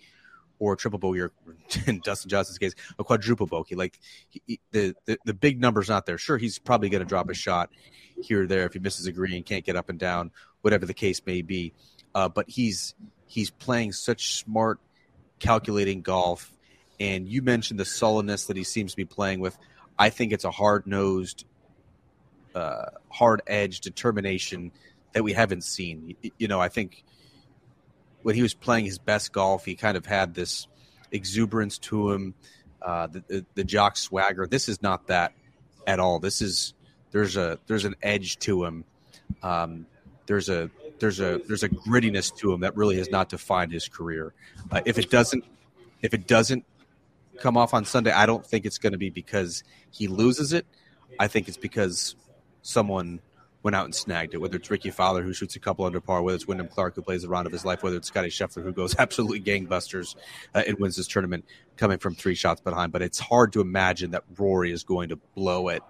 or 0.57 0.73
a 0.73 0.77
triple 0.77 0.97
bogey, 0.97 1.21
or 1.21 1.31
in 1.85 1.99
Dustin 1.99 2.27
Johnson's 2.27 2.57
case, 2.57 2.73
a 2.97 3.03
quadruple 3.03 3.45
bogey. 3.45 3.75
Like 3.75 3.99
he, 4.29 4.41
he- 4.47 4.59
the, 4.71 4.95
the 5.05 5.19
the 5.25 5.33
big 5.35 5.61
number's 5.61 5.89
not 5.89 6.07
there. 6.07 6.17
Sure, 6.17 6.39
he's 6.39 6.57
probably 6.57 6.89
going 6.89 7.03
to 7.03 7.07
drop 7.07 7.29
a 7.29 7.35
shot 7.35 7.69
here 8.19 8.45
or 8.45 8.47
there 8.47 8.65
if 8.65 8.73
he 8.73 8.79
misses 8.79 9.05
a 9.05 9.11
green, 9.11 9.43
can't 9.43 9.63
get 9.63 9.75
up 9.75 9.89
and 9.89 9.99
down, 9.99 10.31
whatever 10.61 10.87
the 10.87 10.93
case 10.95 11.21
may 11.27 11.43
be. 11.43 11.71
Uh, 12.15 12.29
but 12.29 12.49
he's 12.49 12.95
he's 13.27 13.51
playing 13.51 13.91
such 13.93 14.37
smart, 14.37 14.79
calculating 15.37 16.01
golf. 16.01 16.51
And 16.99 17.29
you 17.29 17.41
mentioned 17.43 17.79
the 17.79 17.85
sullenness 17.85 18.47
that 18.47 18.57
he 18.57 18.63
seems 18.63 18.91
to 18.91 18.97
be 18.97 19.05
playing 19.05 19.39
with. 19.39 19.55
I 19.99 20.09
think 20.09 20.31
it's 20.31 20.45
a 20.45 20.51
hard 20.51 20.87
nosed, 20.87 21.45
uh, 22.55 22.85
hard 23.09 23.41
edged 23.45 23.83
determination 23.83 24.71
that 25.13 25.23
we 25.23 25.33
haven't 25.33 25.65
seen. 25.65 26.15
You 26.37 26.47
know, 26.47 26.61
I 26.61 26.69
think 26.69 27.03
when 28.23 28.35
he 28.35 28.41
was 28.41 28.53
playing 28.53 28.85
his 28.85 28.97
best 28.97 29.33
golf, 29.33 29.65
he 29.65 29.75
kind 29.75 29.97
of 29.97 30.05
had 30.05 30.33
this 30.33 30.67
exuberance 31.11 31.77
to 31.79 32.11
him, 32.11 32.33
uh, 32.81 33.07
the, 33.07 33.23
the 33.27 33.45
the 33.55 33.63
jock 33.63 33.97
swagger. 33.97 34.47
This 34.47 34.69
is 34.69 34.81
not 34.81 35.07
that 35.07 35.33
at 35.85 35.99
all. 35.99 36.19
This 36.19 36.41
is 36.41 36.73
there's 37.11 37.35
a 37.35 37.59
there's 37.67 37.85
an 37.85 37.95
edge 38.01 38.39
to 38.39 38.63
him. 38.63 38.85
Um, 39.43 39.85
there's 40.27 40.47
a 40.47 40.69
there's 40.99 41.19
a 41.19 41.41
there's 41.47 41.63
a 41.63 41.69
grittiness 41.69 42.35
to 42.37 42.53
him 42.53 42.61
that 42.61 42.77
really 42.77 42.97
has 42.97 43.09
not 43.09 43.29
defined 43.29 43.71
his 43.71 43.87
career. 43.89 44.33
Uh, 44.71 44.81
if 44.85 44.97
it 44.97 45.09
doesn't 45.09 45.43
if 46.01 46.13
it 46.13 46.27
doesn't 46.27 46.63
come 47.39 47.57
off 47.57 47.73
on 47.73 47.85
Sunday, 47.85 48.11
I 48.11 48.25
don't 48.25 48.45
think 48.45 48.65
it's 48.65 48.77
going 48.77 48.93
to 48.93 48.97
be 48.97 49.09
because 49.09 49.63
he 49.91 50.07
loses 50.07 50.53
it. 50.53 50.65
I 51.19 51.27
think 51.27 51.47
it's 51.47 51.57
because 51.57 52.15
someone 52.61 53.21
went 53.63 53.75
out 53.75 53.85
and 53.85 53.93
snagged 53.93 54.33
it. 54.33 54.37
Whether 54.37 54.57
it's 54.57 54.69
Rickie 54.69 54.91
Fowler 54.91 55.21
who 55.21 55.33
shoots 55.33 55.55
a 55.55 55.59
couple 55.59 55.85
under 55.85 55.99
par, 55.99 56.21
whether 56.21 56.35
it's 56.35 56.47
Wyndham 56.47 56.67
Clark 56.67 56.95
who 56.95 57.01
plays 57.01 57.23
the 57.23 57.29
round 57.29 57.45
of 57.45 57.51
his 57.51 57.65
life, 57.65 57.83
whether 57.83 57.97
it's 57.97 58.07
Scottie 58.07 58.29
Scheffler 58.29 58.63
who 58.63 58.71
goes 58.71 58.95
absolutely 58.99 59.41
gangbusters 59.41 60.15
uh, 60.55 60.63
and 60.65 60.77
wins 60.79 60.95
this 60.95 61.07
tournament 61.07 61.45
coming 61.77 61.97
from 61.97 62.15
three 62.15 62.35
shots 62.35 62.61
behind. 62.61 62.91
But 62.91 63.01
it's 63.01 63.19
hard 63.19 63.53
to 63.53 63.61
imagine 63.61 64.11
that 64.11 64.23
Rory 64.37 64.71
is 64.71 64.83
going 64.83 65.09
to 65.09 65.17
blow 65.35 65.67
it 65.69 65.83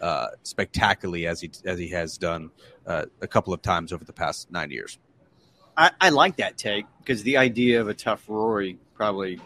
uh, 0.00 0.28
spectacularly 0.42 1.26
as 1.26 1.40
he 1.40 1.50
as 1.64 1.78
he 1.78 1.88
has 1.88 2.18
done 2.18 2.50
uh, 2.86 3.06
a 3.20 3.26
couple 3.26 3.54
of 3.54 3.62
times 3.62 3.92
over 3.92 4.04
the 4.04 4.12
past 4.12 4.50
nine 4.50 4.70
years. 4.70 4.98
I, 5.76 5.90
I 6.00 6.08
like 6.10 6.36
that 6.36 6.56
take 6.56 6.86
because 6.98 7.22
the 7.22 7.36
idea 7.36 7.80
of 7.80 7.88
a 7.88 7.94
tough 7.94 8.24
Rory 8.28 8.78
probably 8.94 9.40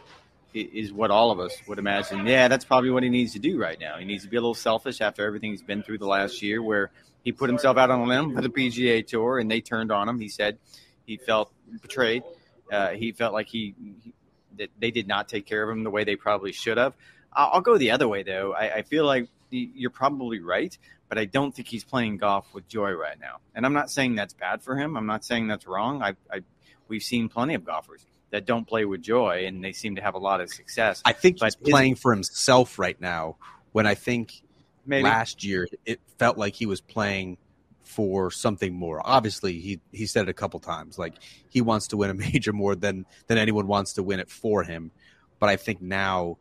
is 0.54 0.92
what 0.92 1.10
all 1.10 1.30
of 1.30 1.40
us 1.40 1.56
would 1.66 1.78
imagine. 1.78 2.26
Yeah, 2.26 2.48
that's 2.48 2.64
probably 2.64 2.90
what 2.90 3.02
he 3.02 3.08
needs 3.08 3.32
to 3.34 3.38
do 3.38 3.58
right 3.58 3.78
now. 3.78 3.98
He 3.98 4.04
needs 4.04 4.24
to 4.24 4.30
be 4.30 4.36
a 4.36 4.40
little 4.40 4.54
selfish 4.54 5.00
after 5.00 5.24
everything 5.24 5.50
he's 5.50 5.62
been 5.62 5.82
through 5.82 5.98
the 5.98 6.06
last 6.06 6.42
year, 6.42 6.62
where 6.62 6.90
he 7.22 7.32
put 7.32 7.48
himself 7.48 7.76
out 7.76 7.90
on 7.90 8.00
a 8.00 8.04
limb 8.04 8.34
for 8.34 8.40
the 8.40 8.48
PGA 8.48 9.06
Tour 9.06 9.38
and 9.38 9.50
they 9.50 9.60
turned 9.60 9.92
on 9.92 10.08
him. 10.08 10.18
He 10.18 10.28
said 10.28 10.58
he 11.06 11.16
felt 11.16 11.52
betrayed. 11.82 12.22
Uh, 12.70 12.90
he 12.90 13.12
felt 13.12 13.32
like 13.32 13.48
he, 13.48 13.74
he 14.02 14.12
that 14.56 14.70
they 14.78 14.90
did 14.90 15.08
not 15.08 15.28
take 15.28 15.46
care 15.46 15.62
of 15.62 15.70
him 15.70 15.84
the 15.84 15.90
way 15.90 16.04
they 16.04 16.16
probably 16.16 16.52
should 16.52 16.76
have. 16.76 16.94
I'll, 17.32 17.50
I'll 17.54 17.60
go 17.60 17.78
the 17.78 17.90
other 17.92 18.08
way 18.08 18.22
though. 18.22 18.52
I, 18.52 18.76
I 18.76 18.82
feel 18.82 19.04
like 19.04 19.28
you're 19.50 19.90
probably 19.90 20.40
right, 20.40 20.76
but 21.08 21.18
I 21.18 21.24
don't 21.24 21.54
think 21.54 21.68
he's 21.68 21.84
playing 21.84 22.18
golf 22.18 22.46
with 22.54 22.68
joy 22.68 22.92
right 22.92 23.18
now. 23.18 23.36
And 23.54 23.66
I'm 23.66 23.72
not 23.72 23.90
saying 23.90 24.14
that's 24.14 24.34
bad 24.34 24.62
for 24.62 24.76
him. 24.76 24.96
I'm 24.96 25.06
not 25.06 25.24
saying 25.24 25.48
that's 25.48 25.66
wrong. 25.66 26.02
I, 26.02 26.14
I 26.32 26.40
we've 26.88 27.02
seen 27.02 27.28
plenty 27.28 27.54
of 27.54 27.64
golfers 27.64 28.06
that 28.30 28.46
don't 28.46 28.66
play 28.66 28.84
with 28.84 29.02
joy, 29.02 29.44
and 29.46 29.62
they 29.62 29.72
seem 29.72 29.96
to 29.96 30.02
have 30.02 30.14
a 30.14 30.18
lot 30.18 30.40
of 30.40 30.50
success. 30.50 31.02
I 31.04 31.12
think 31.12 31.38
But 31.38 31.46
he's 31.46 31.56
playing 31.56 31.96
for 31.96 32.12
himself 32.12 32.78
right 32.78 33.00
now. 33.00 33.36
When 33.72 33.86
I 33.86 33.94
think 33.94 34.42
Maybe 34.86 35.04
last 35.04 35.44
year 35.44 35.68
it 35.84 36.00
felt 36.18 36.38
like 36.38 36.54
he 36.54 36.66
was 36.66 36.80
playing 36.80 37.38
for 37.82 38.30
something 38.30 38.72
more. 38.72 39.00
Obviously, 39.04 39.58
he 39.60 39.80
he 39.92 40.06
said 40.06 40.22
it 40.22 40.28
a 40.28 40.34
couple 40.34 40.60
times, 40.60 40.98
like 40.98 41.14
he 41.48 41.60
wants 41.60 41.88
to 41.88 41.96
win 41.96 42.10
a 42.10 42.14
major 42.32 42.52
more 42.52 42.74
than 42.74 43.04
than 43.26 43.38
anyone 43.38 43.66
wants 43.66 43.94
to 43.94 44.02
win 44.02 44.20
it 44.20 44.30
for 44.30 44.62
him. 44.62 44.90
But 45.38 45.48
I 45.48 45.56
think 45.56 45.82
now 45.82 46.38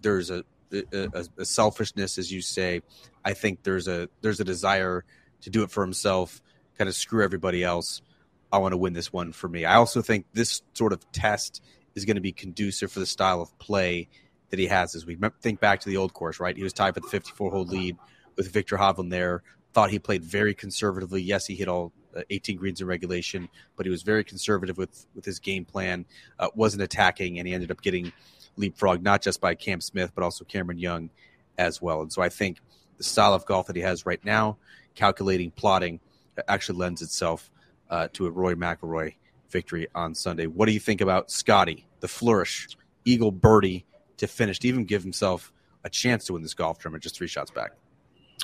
there's 0.00 0.30
a 0.30 0.44
a, 0.72 0.84
a, 0.92 1.24
a 1.38 1.44
selfishness, 1.44 2.18
as 2.18 2.32
you 2.32 2.40
say. 2.40 2.82
I 3.24 3.34
think 3.34 3.62
there's 3.62 3.88
a 3.88 4.08
there's 4.22 4.40
a 4.40 4.44
desire 4.44 5.04
to 5.42 5.50
do 5.50 5.62
it 5.62 5.70
for 5.70 5.82
himself, 5.82 6.40
kind 6.78 6.88
of 6.88 6.94
screw 6.94 7.22
everybody 7.22 7.62
else. 7.62 8.02
I 8.52 8.58
want 8.58 8.72
to 8.72 8.78
win 8.78 8.92
this 8.92 9.12
one 9.12 9.32
for 9.32 9.48
me. 9.48 9.64
I 9.64 9.74
also 9.74 10.02
think 10.02 10.26
this 10.32 10.62
sort 10.74 10.92
of 10.92 11.10
test 11.12 11.62
is 11.94 12.04
going 12.04 12.16
to 12.16 12.20
be 12.20 12.32
conducive 12.32 12.92
for 12.92 13.00
the 13.00 13.06
style 13.06 13.40
of 13.40 13.56
play 13.58 14.08
that 14.50 14.58
he 14.58 14.66
has. 14.66 14.94
As 14.94 15.04
we 15.04 15.18
think 15.40 15.60
back 15.60 15.80
to 15.80 15.88
the 15.88 15.96
old 15.96 16.12
course, 16.12 16.38
right? 16.38 16.56
He 16.56 16.62
was 16.62 16.72
tied 16.72 16.94
for 16.94 17.00
the 17.00 17.08
54 17.08 17.50
hole 17.50 17.64
lead 17.64 17.96
with 18.36 18.52
Viktor 18.52 18.76
Hovland 18.76 19.10
there. 19.10 19.42
Thought 19.72 19.90
he 19.90 19.98
played 19.98 20.24
very 20.24 20.54
conservatively. 20.54 21.20
Yes, 21.22 21.46
he 21.46 21.54
hit 21.54 21.68
all 21.68 21.92
uh, 22.16 22.22
18 22.30 22.56
greens 22.56 22.80
in 22.80 22.86
regulation, 22.86 23.48
but 23.76 23.84
he 23.84 23.90
was 23.90 24.02
very 24.02 24.24
conservative 24.24 24.78
with 24.78 25.06
with 25.14 25.24
his 25.24 25.38
game 25.38 25.64
plan. 25.64 26.06
Uh, 26.38 26.48
wasn't 26.54 26.82
attacking, 26.82 27.38
and 27.38 27.46
he 27.46 27.52
ended 27.52 27.70
up 27.70 27.82
getting 27.82 28.12
leapfrogged 28.58 29.02
not 29.02 29.20
just 29.20 29.40
by 29.40 29.54
Cam 29.54 29.82
Smith 29.82 30.12
but 30.14 30.24
also 30.24 30.44
Cameron 30.44 30.78
Young 30.78 31.10
as 31.58 31.82
well. 31.82 32.02
And 32.02 32.12
so 32.12 32.22
I 32.22 32.28
think 32.28 32.58
the 32.96 33.04
style 33.04 33.34
of 33.34 33.44
golf 33.44 33.66
that 33.66 33.76
he 33.76 33.82
has 33.82 34.06
right 34.06 34.24
now, 34.24 34.56
calculating, 34.94 35.50
plotting, 35.50 36.00
actually 36.48 36.78
lends 36.78 37.02
itself 37.02 37.50
uh, 37.90 38.08
to 38.14 38.26
a 38.26 38.30
Rory 38.30 38.56
McIlroy 38.56 39.14
victory 39.50 39.86
on 39.94 40.14
Sunday. 40.14 40.46
What 40.46 40.66
do 40.66 40.72
you 40.72 40.80
think 40.80 41.00
about 41.00 41.30
Scottie, 41.30 41.86
the 42.00 42.08
flourish, 42.08 42.68
eagle 43.04 43.30
birdie 43.30 43.84
to 44.18 44.26
finish, 44.26 44.58
to 44.60 44.68
even 44.68 44.84
give 44.84 45.02
himself 45.02 45.52
a 45.84 45.90
chance 45.90 46.24
to 46.26 46.32
win 46.32 46.42
this 46.42 46.54
golf 46.54 46.78
tournament, 46.78 47.02
just 47.02 47.16
three 47.16 47.28
shots 47.28 47.50
back? 47.50 47.72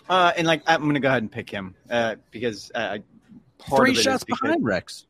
uh, 0.09 0.33
and 0.37 0.47
like 0.47 0.63
I'm 0.67 0.83
going 0.83 0.95
to 0.95 1.01
go 1.01 1.09
ahead 1.09 1.23
and 1.23 1.31
pick 1.31 1.51
him 1.51 1.75
uh, 1.91 2.17
because 2.31 2.71
uh, 2.75 2.99
part 3.59 3.83
three 3.83 3.91
of 3.91 3.97
it 3.97 3.99
is 3.99 4.05
shots 4.05 4.25
because- 4.25 4.41
behind 4.41 4.65
Rex. 4.65 5.07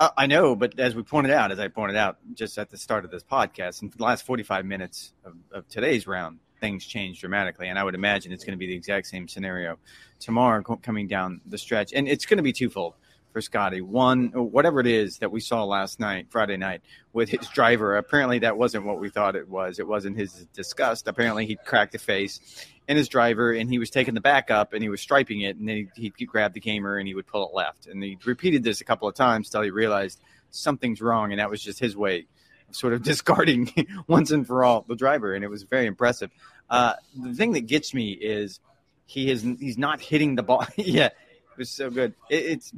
Uh, 0.00 0.08
I 0.16 0.26
know, 0.26 0.56
but 0.56 0.80
as 0.80 0.96
we 0.96 1.04
pointed 1.04 1.30
out, 1.30 1.52
as 1.52 1.60
I 1.60 1.68
pointed 1.68 1.96
out 1.96 2.18
just 2.34 2.58
at 2.58 2.68
the 2.68 2.76
start 2.76 3.04
of 3.04 3.12
this 3.12 3.22
podcast, 3.22 3.80
in 3.80 3.92
the 3.96 4.02
last 4.02 4.26
45 4.26 4.66
minutes 4.66 5.12
of, 5.24 5.34
of 5.52 5.68
today's 5.68 6.08
round, 6.08 6.40
things 6.60 6.84
changed 6.84 7.20
dramatically. 7.20 7.68
And 7.68 7.78
I 7.78 7.84
would 7.84 7.94
imagine 7.94 8.32
it's 8.32 8.42
going 8.42 8.54
to 8.54 8.58
be 8.58 8.66
the 8.66 8.74
exact 8.74 9.06
same 9.06 9.28
scenario 9.28 9.78
tomorrow 10.18 10.62
co- 10.62 10.76
coming 10.78 11.06
down 11.06 11.40
the 11.46 11.58
stretch. 11.58 11.92
And 11.92 12.08
it's 12.08 12.26
going 12.26 12.38
to 12.38 12.42
be 12.42 12.52
twofold 12.52 12.94
for 13.34 13.40
Scottie. 13.40 13.80
One, 13.80 14.28
whatever 14.28 14.78
it 14.78 14.86
is 14.86 15.18
that 15.18 15.32
we 15.32 15.40
saw 15.40 15.64
last 15.64 15.98
night, 15.98 16.28
Friday 16.30 16.56
night, 16.56 16.82
with 17.12 17.28
his 17.28 17.48
driver, 17.48 17.96
apparently 17.96 18.38
that 18.38 18.56
wasn't 18.56 18.84
what 18.84 19.00
we 19.00 19.10
thought 19.10 19.34
it 19.34 19.48
was. 19.48 19.80
It 19.80 19.88
wasn't 19.88 20.16
his 20.16 20.46
disgust. 20.54 21.08
Apparently 21.08 21.44
he 21.44 21.56
cracked 21.56 21.96
a 21.96 21.98
face 21.98 22.64
in 22.86 22.96
his 22.96 23.08
driver 23.08 23.52
and 23.52 23.68
he 23.68 23.80
was 23.80 23.90
taking 23.90 24.14
the 24.14 24.20
back 24.20 24.52
up 24.52 24.72
and 24.72 24.84
he 24.84 24.88
was 24.88 25.00
striping 25.00 25.40
it 25.40 25.56
and 25.56 25.68
then 25.68 25.90
he, 25.96 26.12
he'd 26.16 26.26
grab 26.28 26.54
the 26.54 26.60
gamer 26.60 26.96
and 26.96 27.08
he 27.08 27.14
would 27.16 27.26
pull 27.26 27.48
it 27.48 27.52
left. 27.52 27.88
And 27.88 28.00
he 28.00 28.16
repeated 28.24 28.62
this 28.62 28.80
a 28.80 28.84
couple 28.84 29.08
of 29.08 29.16
times 29.16 29.50
till 29.50 29.62
he 29.62 29.70
realized 29.70 30.20
something's 30.52 31.00
wrong, 31.02 31.32
and 31.32 31.40
that 31.40 31.50
was 31.50 31.60
just 31.60 31.80
his 31.80 31.96
way 31.96 32.26
of 32.68 32.76
sort 32.76 32.92
of 32.92 33.02
discarding 33.10 33.68
once 34.06 34.30
and 34.30 34.46
for 34.46 34.62
all 34.62 34.84
the 34.86 34.94
driver, 34.94 35.34
and 35.34 35.42
it 35.42 35.48
was 35.48 35.64
very 35.64 35.86
impressive. 35.86 36.30
Uh, 36.70 36.92
the 37.20 37.34
thing 37.34 37.52
that 37.54 37.66
gets 37.66 37.92
me 37.92 38.12
is 38.12 38.60
he 39.06 39.28
is 39.28 39.42
he's 39.42 39.76
not 39.76 40.00
hitting 40.00 40.36
the 40.36 40.44
ball. 40.44 40.64
yeah, 40.76 41.06
it 41.06 41.58
was 41.58 41.68
so 41.68 41.90
good. 41.90 42.14
It, 42.30 42.44
it's 42.44 42.72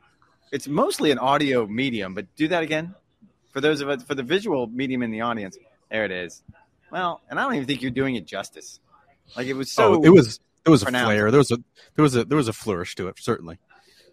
it's 0.53 0.69
mostly 0.69 1.11
an 1.11 1.19
audio 1.19 1.67
medium, 1.67 2.15
but 2.15 2.27
do 2.37 2.49
that 2.49 2.63
again 2.63 2.95
for 3.51 3.61
those 3.61 3.81
of 3.81 3.89
us 3.89 4.03
for 4.03 4.15
the 4.15 4.23
visual 4.23 4.67
medium 4.67 5.03
in 5.03 5.11
the 5.11 5.23
audience. 5.23 5.57
There 5.91 6.05
it 6.05 6.11
is. 6.11 6.43
Well, 6.91 7.23
and 7.29 7.39
I 7.39 7.45
don't 7.45 7.55
even 7.55 7.67
think 7.67 7.83
you're 7.83 7.91
doing 7.91 8.15
it 8.17 8.27
justice. 8.27 8.81
Like 9.37 9.47
it 9.47 9.55
was 9.55 9.73
so. 9.73 9.95
Oh, 9.95 10.03
it 10.03 10.11
was 10.11 10.41
it 10.65 10.71
was 10.71 10.83
a 10.83 10.87
pronounced. 10.87 11.07
flair. 11.07 11.31
There 11.31 11.39
was 11.39 11.51
a 11.51 11.57
there 11.95 12.03
was 12.03 12.17
a 12.17 12.25
there 12.25 12.37
was 12.37 12.49
a 12.49 12.53
flourish 12.53 12.95
to 12.97 13.09
it. 13.09 13.19
Certainly. 13.19 13.59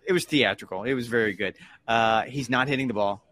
It 0.06 0.14
was 0.14 0.26
theatrical. 0.26 0.84
It 0.84 0.94
was 0.94 1.08
very 1.08 1.34
good. 1.34 1.56
Uh, 1.88 2.24
he's 2.24 2.50
not 2.50 2.68
hitting 2.68 2.88
the 2.88 2.94
ball. 2.94 3.24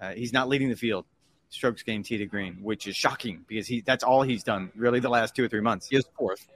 Uh, 0.00 0.10
he's 0.10 0.32
not 0.32 0.48
leading 0.48 0.68
the 0.68 0.76
field. 0.76 1.04
Strokes 1.48 1.82
gained 1.82 2.04
tee 2.04 2.18
to 2.18 2.26
green, 2.26 2.58
which 2.62 2.86
is 2.86 2.94
shocking 2.96 3.44
because 3.46 3.66
he 3.66 3.80
that's 3.80 4.04
all 4.04 4.22
he's 4.22 4.44
done 4.44 4.70
really 4.76 5.00
the 5.00 5.08
last 5.08 5.34
two 5.34 5.44
or 5.44 5.48
three 5.48 5.60
months. 5.60 5.88
He 5.88 5.96
is 5.96 6.04
fourth. 6.16 6.46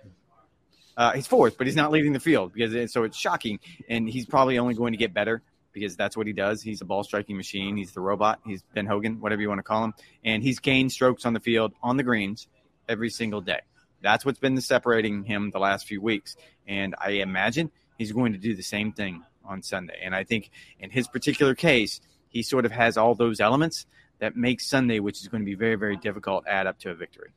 Uh, 0.97 1.13
he's 1.13 1.27
fourth, 1.27 1.59
but 1.59 1.67
he's 1.67 1.75
not 1.75 1.91
leading 1.91 2.13
the 2.13 2.21
field 2.21 2.53
because 2.53 2.93
so 2.93 3.03
it's 3.03 3.17
shocking, 3.17 3.59
and 3.89 4.09
he's 4.09 4.27
probably 4.27 4.59
only 4.59 4.75
going 4.75 4.93
to 4.93 4.97
get 4.97 5.13
better 5.13 5.43
because 5.75 5.97
that's 5.97 6.17
what 6.17 6.27
he 6.27 6.33
does. 6.33 6.63
He's 6.63 6.81
a 6.81 6.87
ball 6.87 7.05
striking 7.05 7.37
machine. 7.37 7.77
He's 7.77 7.93
the 7.93 8.01
robot. 8.01 8.41
He's 8.47 8.63
Ben 8.75 8.87
Hogan, 8.87 9.21
whatever 9.21 9.43
you 9.43 9.49
want 9.49 9.59
to 9.59 9.65
call 9.65 9.85
him, 9.85 9.95
and 10.25 10.43
he's 10.43 10.61
gained 10.61 10.93
strokes 10.93 11.27
on 11.27 11.35
the 11.35 11.41
field 11.41 11.75
on 11.83 11.99
the 11.99 12.03
greens 12.03 12.49
every 12.89 13.11
single 13.11 13.43
day. 13.43 13.61
That's 14.01 14.25
what's 14.25 14.39
been 14.39 14.59
separating 14.61 15.25
him 15.25 15.51
the 15.51 15.59
last 15.59 15.87
few 15.87 16.01
weeks, 16.01 16.37
and 16.67 16.95
I 16.99 17.11
imagine 17.11 17.71
he's 17.99 18.13
going 18.13 18.33
to 18.33 18.39
do 18.39 18.55
the 18.55 18.63
same 18.63 18.93
thing 18.93 19.23
on 19.45 19.63
Sunday. 19.63 19.99
And 20.03 20.15
I 20.15 20.25
think 20.25 20.51
in 20.79 20.91
his 20.91 21.09
particular 21.09 21.55
case, 21.55 22.01
he 22.29 22.43
sort 22.43 22.65
of 22.65 22.73
has 22.73 22.97
all 22.97 23.15
those 23.15 23.41
elements 23.41 23.87
that 24.19 24.37
make 24.37 24.61
Sunday, 24.61 25.01
which 25.01 25.21
is 25.21 25.29
going 25.29 25.43
to 25.43 25.47
be 25.47 25.55
very, 25.55 25.75
very 25.75 25.97
difficult, 25.97 26.47
add 26.47 26.67
up 26.67 26.79
to 26.81 26.91
a 26.91 26.95
victory. 26.95 27.31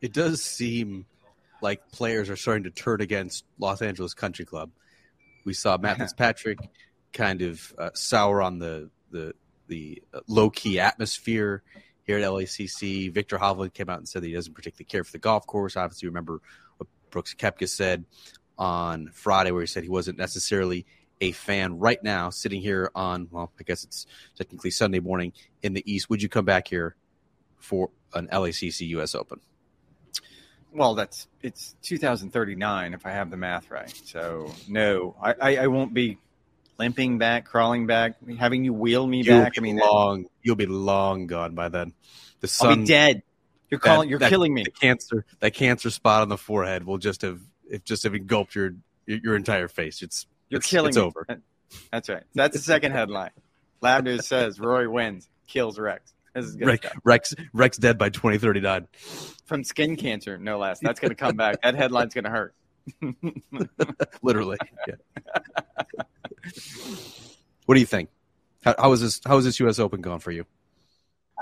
It 0.00 0.12
does 0.12 0.42
seem 0.42 1.06
like 1.60 1.92
players 1.92 2.30
are 2.30 2.36
starting 2.36 2.64
to 2.64 2.70
turn 2.70 3.00
against 3.00 3.44
Los 3.58 3.82
Angeles 3.82 4.14
Country 4.14 4.44
Club. 4.44 4.70
We 5.44 5.52
saw 5.54 5.76
Matt 5.78 5.98
Fitzpatrick 5.98 6.58
kind 7.12 7.42
of 7.42 7.74
uh, 7.78 7.90
sour 7.94 8.42
on 8.42 8.58
the 8.58 8.90
the 9.10 9.34
the 9.66 10.02
low 10.26 10.50
key 10.50 10.80
atmosphere 10.80 11.62
here 12.04 12.18
at 12.18 12.24
LACC. 12.24 13.12
Viktor 13.12 13.38
Hovland 13.38 13.72
came 13.72 13.88
out 13.88 13.98
and 13.98 14.08
said 14.08 14.22
that 14.22 14.26
he 14.26 14.34
doesn't 14.34 14.54
particularly 14.54 14.86
care 14.86 15.04
for 15.04 15.12
the 15.12 15.18
golf 15.18 15.46
course. 15.46 15.76
Obviously, 15.76 16.08
remember 16.08 16.40
what 16.76 16.88
Brooks 17.10 17.34
Koepka 17.34 17.68
said 17.68 18.04
on 18.58 19.10
Friday, 19.12 19.50
where 19.52 19.62
he 19.62 19.66
said 19.66 19.82
he 19.82 19.88
wasn't 19.88 20.18
necessarily 20.18 20.86
a 21.20 21.32
fan 21.32 21.78
right 21.78 22.02
now, 22.02 22.30
sitting 22.30 22.60
here 22.60 22.90
on 22.94 23.28
well, 23.30 23.52
I 23.58 23.62
guess 23.62 23.84
it's 23.84 24.06
technically 24.36 24.70
Sunday 24.70 25.00
morning 25.00 25.32
in 25.62 25.74
the 25.74 25.90
East. 25.90 26.10
Would 26.10 26.22
you 26.22 26.28
come 26.28 26.44
back 26.44 26.68
here 26.68 26.96
for 27.58 27.90
an 28.14 28.28
LACC 28.28 28.88
U.S. 28.88 29.14
Open? 29.14 29.40
Well, 30.72 30.94
that's 30.94 31.26
it's 31.42 31.74
2039 31.82 32.94
if 32.94 33.04
I 33.04 33.10
have 33.10 33.30
the 33.30 33.36
math 33.36 33.70
right. 33.70 33.94
So 34.04 34.52
no, 34.68 35.16
I, 35.20 35.34
I, 35.40 35.56
I 35.56 35.66
won't 35.66 35.92
be 35.92 36.18
limping 36.80 37.18
back, 37.18 37.44
crawling 37.44 37.86
back, 37.86 38.14
having 38.38 38.64
you 38.64 38.72
wheel 38.72 39.06
me 39.06 39.22
You'll 39.22 39.38
back. 39.42 39.52
I 39.56 39.60
mean, 39.60 39.76
long. 39.78 40.26
You'll 40.42 40.56
be 40.56 40.66
long 40.66 41.26
gone 41.26 41.54
by 41.54 41.68
then. 41.68 41.92
The 42.40 42.46
I'll 42.46 42.48
sun, 42.48 42.80
be 42.80 42.86
dead. 42.86 43.22
You're 43.70 43.78
that- 43.78 43.86
calling. 43.86 44.08
You're 44.08 44.18
that- 44.18 44.30
killing 44.30 44.52
me. 44.54 44.64
Cancer, 44.80 45.24
that 45.40 45.52
cancer 45.52 45.90
spot 45.90 46.22
on 46.22 46.28
the 46.30 46.38
forehead 46.38 46.84
will 46.84 46.98
just 46.98 47.22
have, 47.22 47.38
if 47.68 47.84
just 47.84 48.02
have 48.04 48.14
engulfed 48.14 48.54
your 48.54 48.72
your, 49.06 49.18
your 49.22 49.36
entire 49.36 49.68
face. 49.68 50.02
It's 50.02 50.26
You're 50.48 50.58
it's, 50.58 50.68
killing 50.68 50.88
It's 50.88 50.96
me. 50.96 51.02
over. 51.02 51.26
That's 51.92 52.08
right. 52.08 52.22
That's 52.34 52.56
the 52.56 52.62
second 52.62 52.92
headline. 52.92 53.30
Lav 53.80 54.02
News 54.04 54.26
says 54.26 54.58
Rory 54.58 54.88
wins, 54.88 55.28
kills 55.46 55.78
Rex. 55.78 56.12
This 56.34 56.46
is 56.46 56.56
good 56.56 56.66
Rex, 56.66 56.86
stuff. 56.86 56.98
Rex 57.04 57.34
Rex 57.52 57.76
dead 57.76 57.98
by 57.98 58.08
2039. 58.08 58.88
From 59.46 59.64
skin 59.64 59.96
cancer, 59.96 60.38
no 60.38 60.58
less. 60.58 60.78
That's 60.80 60.98
going 61.00 61.10
to 61.10 61.14
come 61.16 61.36
back. 61.36 61.60
That 61.62 61.74
headline's 61.74 62.14
going 62.14 62.24
to 62.24 62.30
hurt. 62.30 62.54
Literally. 64.22 64.56
Yeah. 64.88 64.94
what 67.66 67.74
do 67.74 67.80
you 67.80 67.86
think? 67.86 68.10
How, 68.64 68.74
how 68.78 68.92
is 68.92 69.00
this? 69.00 69.20
How 69.24 69.36
is 69.38 69.44
this 69.44 69.58
U.S. 69.60 69.78
Open 69.78 70.00
going 70.00 70.20
for 70.20 70.30
you? 70.30 70.46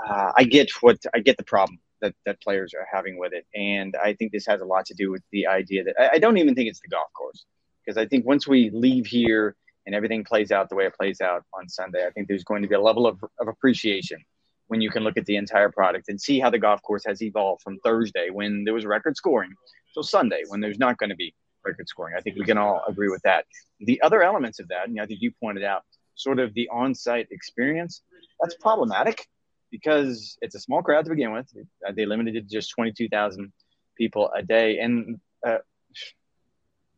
uh, 0.07 0.31
I 0.35 0.43
get 0.43 0.71
what 0.81 0.97
I 1.13 1.19
get 1.19 1.37
the 1.37 1.43
problem 1.43 1.79
that, 2.01 2.13
that 2.25 2.41
players 2.41 2.73
are 2.73 2.87
having 2.91 3.17
with 3.17 3.33
it, 3.33 3.45
and 3.53 3.95
I 4.01 4.13
think 4.13 4.31
this 4.31 4.45
has 4.47 4.61
a 4.61 4.65
lot 4.65 4.85
to 4.87 4.93
do 4.93 5.11
with 5.11 5.21
the 5.31 5.47
idea 5.47 5.83
that 5.83 5.95
I, 5.99 6.15
I 6.15 6.19
don't 6.19 6.37
even 6.37 6.55
think 6.55 6.69
it's 6.69 6.79
the 6.79 6.87
golf 6.87 7.11
course 7.13 7.45
because 7.83 7.97
I 7.97 8.05
think 8.05 8.25
once 8.25 8.47
we 8.47 8.69
leave 8.71 9.05
here 9.05 9.55
and 9.85 9.95
everything 9.95 10.23
plays 10.23 10.51
out 10.51 10.69
the 10.69 10.75
way 10.75 10.85
it 10.85 10.95
plays 10.95 11.21
out 11.21 11.43
on 11.53 11.67
Sunday, 11.67 12.05
I 12.05 12.11
think 12.11 12.27
there's 12.27 12.43
going 12.43 12.61
to 12.61 12.67
be 12.67 12.75
a 12.75 12.81
level 12.81 13.07
of, 13.07 13.23
of 13.39 13.47
appreciation 13.47 14.19
when 14.67 14.81
you 14.81 14.91
can 14.91 15.03
look 15.03 15.17
at 15.17 15.25
the 15.25 15.35
entire 15.35 15.69
product 15.69 16.09
and 16.09 16.21
see 16.21 16.39
how 16.39 16.49
the 16.49 16.59
golf 16.59 16.81
course 16.83 17.03
has 17.05 17.23
evolved 17.23 17.61
from 17.63 17.79
Thursday 17.79 18.29
when 18.29 18.63
there 18.63 18.73
was 18.73 18.85
record 18.85 19.17
scoring 19.17 19.51
till 19.93 20.03
Sunday 20.03 20.43
when 20.47 20.59
there's 20.59 20.77
not 20.77 20.97
going 20.97 21.09
to 21.09 21.15
be 21.15 21.33
record 21.65 21.87
scoring. 21.87 22.15
I 22.17 22.21
think 22.21 22.37
we 22.37 22.45
can 22.45 22.57
all 22.57 22.83
agree 22.87 23.09
with 23.09 23.21
that. 23.23 23.45
The 23.79 24.01
other 24.01 24.21
elements 24.23 24.59
of 24.59 24.67
that, 24.69 24.87
and 24.87 24.99
I 24.99 25.05
think 25.05 25.21
you 25.21 25.31
pointed 25.41 25.63
out, 25.63 25.83
sort 26.15 26.39
of 26.39 26.53
the 26.53 26.67
on-site 26.71 27.27
experience, 27.31 28.01
that's 28.41 28.55
problematic 28.55 29.25
because 29.71 30.37
it's 30.41 30.55
a 30.55 30.59
small 30.59 30.81
crowd 30.81 31.05
to 31.05 31.11
begin 31.11 31.31
with. 31.31 31.47
Uh, 31.87 31.91
They 31.95 32.05
limited 32.05 32.35
it 32.35 32.49
to 32.49 32.55
just 32.55 32.71
22,000 32.71 33.51
people 33.97 34.29
a 34.35 34.41
day. 34.41 34.79
And 34.79 35.19
uh, 35.45 35.59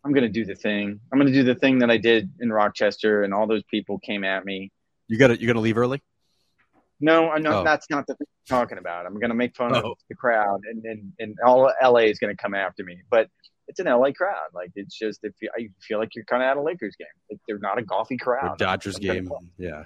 I'm 0.04 0.14
going 0.14 0.24
to 0.24 0.30
do 0.30 0.46
the 0.46 0.56
thing. 0.56 1.00
I'm 1.12 1.20
going 1.20 1.32
to 1.32 1.38
do 1.38 1.44
the 1.44 1.56
thing 1.56 1.80
that 1.80 1.92
I 1.92 1.98
did 1.98 2.32
in 2.40 2.52
Rochester, 2.52 3.24
and 3.24 3.34
all 3.34 3.46
those 3.48 3.64
people 3.70 4.00
came 4.00 4.24
at 4.24 4.46
me. 4.46 4.72
You 5.08 5.18
got 5.20 5.28
to 5.28 5.40
You 5.40 5.48
got 5.48 5.54
to 5.54 5.60
leave 5.60 5.78
early. 5.78 6.02
No, 7.00 7.30
I 7.30 7.40
know 7.40 7.60
Oh. 7.60 7.64
that's 7.64 7.90
not 7.90 8.06
the 8.08 8.16
thing 8.16 8.28
I'm 8.50 8.60
talking 8.60 8.78
about. 8.78 9.06
I'm 9.06 9.16
going 9.20 9.30
to 9.30 9.36
make 9.36 9.56
fun 9.56 9.76
Oh. 9.76 9.92
of 9.92 9.98
the 10.10 10.16
crowd, 10.16 10.62
and, 10.70 10.84
and, 10.86 11.12
and 11.20 11.36
all 11.46 11.72
LA 11.84 12.02
is 12.02 12.20
going 12.20 12.36
to 12.36 12.42
come 12.42 12.54
after 12.56 12.84
me. 12.84 13.02
But 13.10 13.28
it's 13.72 13.80
an 13.80 13.88
LA 13.88 14.12
crowd. 14.12 14.50
Like, 14.54 14.72
it's 14.76 14.98
just, 14.98 15.22
if 15.24 15.34
you, 15.42 15.50
I 15.58 15.70
feel 15.82 15.98
like 15.98 16.14
you're 16.16 16.26
kind 16.26 16.44
of 16.44 16.48
at 16.48 16.58
a 16.58 16.62
Lakers 16.62 16.96
game. 16.98 17.08
Like, 17.30 17.40
they're 17.48 17.58
not 17.58 17.80
a 17.80 17.82
golfy 17.82 18.14
Or 18.14 18.24
crowd. 18.24 18.58
Dodgers 18.58 18.98
I'm 18.98 19.04
gonna 19.04 19.22
game. 19.22 19.32
Yeah. 19.58 19.84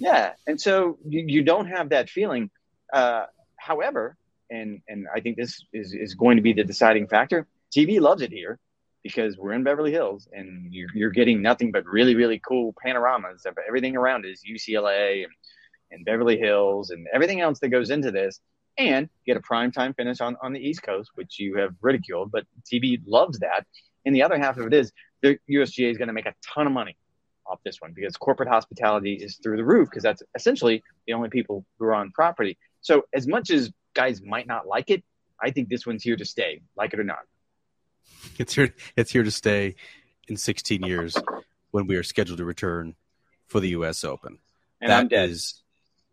Yeah, 0.00 0.32
and 0.46 0.60
so 0.60 0.98
you, 1.06 1.24
you 1.26 1.42
don't 1.42 1.66
have 1.66 1.90
that 1.90 2.10
feeling. 2.10 2.50
Uh, 2.92 3.26
however, 3.56 4.16
and 4.50 4.80
and 4.88 5.06
I 5.14 5.20
think 5.20 5.36
this 5.36 5.64
is 5.72 5.92
is 5.92 6.14
going 6.14 6.36
to 6.36 6.42
be 6.42 6.52
the 6.52 6.64
deciding 6.64 7.06
factor. 7.08 7.46
TV 7.76 8.00
loves 8.00 8.22
it 8.22 8.32
here 8.32 8.58
because 9.02 9.36
we're 9.36 9.52
in 9.52 9.62
Beverly 9.62 9.92
Hills, 9.92 10.28
and 10.32 10.72
you're 10.72 10.88
you're 10.94 11.10
getting 11.10 11.42
nothing 11.42 11.70
but 11.72 11.84
really 11.86 12.14
really 12.14 12.40
cool 12.46 12.74
panoramas 12.82 13.44
of 13.46 13.56
everything 13.68 13.96
around 13.96 14.24
is 14.24 14.42
UCLA 14.50 15.24
and, 15.24 15.32
and 15.92 16.04
Beverly 16.04 16.38
Hills 16.38 16.90
and 16.90 17.06
everything 17.12 17.40
else 17.40 17.60
that 17.60 17.68
goes 17.68 17.90
into 17.90 18.10
this. 18.10 18.40
And 18.78 19.08
get 19.26 19.36
a 19.36 19.40
prime 19.40 19.72
time 19.72 19.94
finish 19.94 20.20
on, 20.20 20.36
on 20.42 20.52
the 20.52 20.60
East 20.60 20.82
Coast, 20.82 21.10
which 21.14 21.38
you 21.38 21.56
have 21.56 21.74
ridiculed, 21.80 22.30
but 22.30 22.44
TV 22.70 23.00
loves 23.06 23.38
that. 23.38 23.64
And 24.04 24.14
the 24.14 24.22
other 24.22 24.38
half 24.38 24.58
of 24.58 24.66
it 24.66 24.74
is 24.74 24.92
the 25.22 25.38
USGA 25.50 25.90
is 25.90 25.96
going 25.98 26.08
to 26.08 26.12
make 26.14 26.26
a 26.26 26.34
ton 26.54 26.66
of 26.66 26.72
money 26.72 26.96
off 27.46 27.58
this 27.64 27.80
one 27.80 27.92
because 27.94 28.16
corporate 28.16 28.48
hospitality 28.48 29.14
is 29.14 29.36
through 29.42 29.56
the 29.56 29.64
roof 29.64 29.88
because 29.88 30.02
that's 30.02 30.22
essentially 30.34 30.82
the 31.06 31.12
only 31.14 31.28
people 31.30 31.64
who 31.78 31.86
are 31.86 31.94
on 31.94 32.10
property. 32.10 32.58
So 32.82 33.04
as 33.14 33.26
much 33.26 33.50
as 33.50 33.72
guys 33.94 34.20
might 34.22 34.46
not 34.46 34.66
like 34.66 34.90
it, 34.90 35.02
I 35.40 35.50
think 35.50 35.68
this 35.68 35.86
one's 35.86 36.02
here 36.02 36.16
to 36.16 36.24
stay, 36.24 36.60
like 36.76 36.92
it 36.92 37.00
or 37.00 37.04
not. 37.04 37.20
It's 38.38 38.54
here. 38.54 38.74
It's 38.96 39.10
here 39.10 39.22
to 39.22 39.30
stay 39.30 39.74
in 40.28 40.36
16 40.36 40.82
years 40.82 41.16
when 41.70 41.86
we 41.86 41.96
are 41.96 42.02
scheduled 42.02 42.38
to 42.38 42.44
return 42.44 42.94
for 43.46 43.60
the 43.60 43.68
U.S. 43.70 44.04
Open. 44.04 44.38
And 44.80 44.90
That 44.90 44.98
I'm 45.00 45.08
dead. 45.08 45.30
is- 45.30 45.62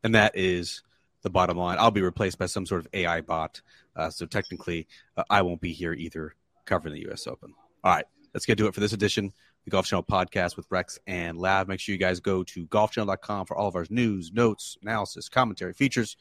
and 0.04 0.16
that 0.16 0.36
is 0.38 0.82
the 1.24 1.30
bottom 1.30 1.58
line. 1.58 1.78
I'll 1.80 1.92
be 1.92 2.02
replaced 2.02 2.38
by 2.38 2.46
some 2.46 2.66
sort 2.66 2.82
of 2.82 2.88
AI 2.94 3.22
bot. 3.22 3.62
Uh, 3.96 4.10
so 4.10 4.26
technically, 4.26 4.88
uh, 5.18 5.24
I 5.30 5.42
won't 5.42 5.62
be 5.62 5.74
here 5.74 5.94
either 5.94 6.36
covering 6.66 6.94
the 6.94 7.02
U.S. 7.02 7.28
Open. 7.28 7.54
All 7.84 7.96
right, 7.96 8.06
let's 8.34 8.46
get 8.46 8.58
to 8.60 8.68
it 8.68 8.74
for 8.74 8.80
this 8.80 8.94
edition, 8.94 9.34
the 9.66 9.72
Golf 9.72 9.88
Channel 9.88 10.04
podcast 10.04 10.56
with 10.58 10.68
Rex 10.70 11.00
and 11.08 11.38
Lav. 11.38 11.68
Make 11.68 11.80
sure 11.80 11.94
you 11.94 12.00
guys 12.00 12.20
go 12.20 12.44
to 12.44 12.66
golfchannel.com 12.68 13.46
for 13.46 13.58
all 13.58 13.68
of 13.68 13.76
our 13.76 13.86
news, 13.90 14.32
notes, 14.34 14.78
analysis, 14.82 15.30
commentary, 15.30 15.74
features 15.74 16.18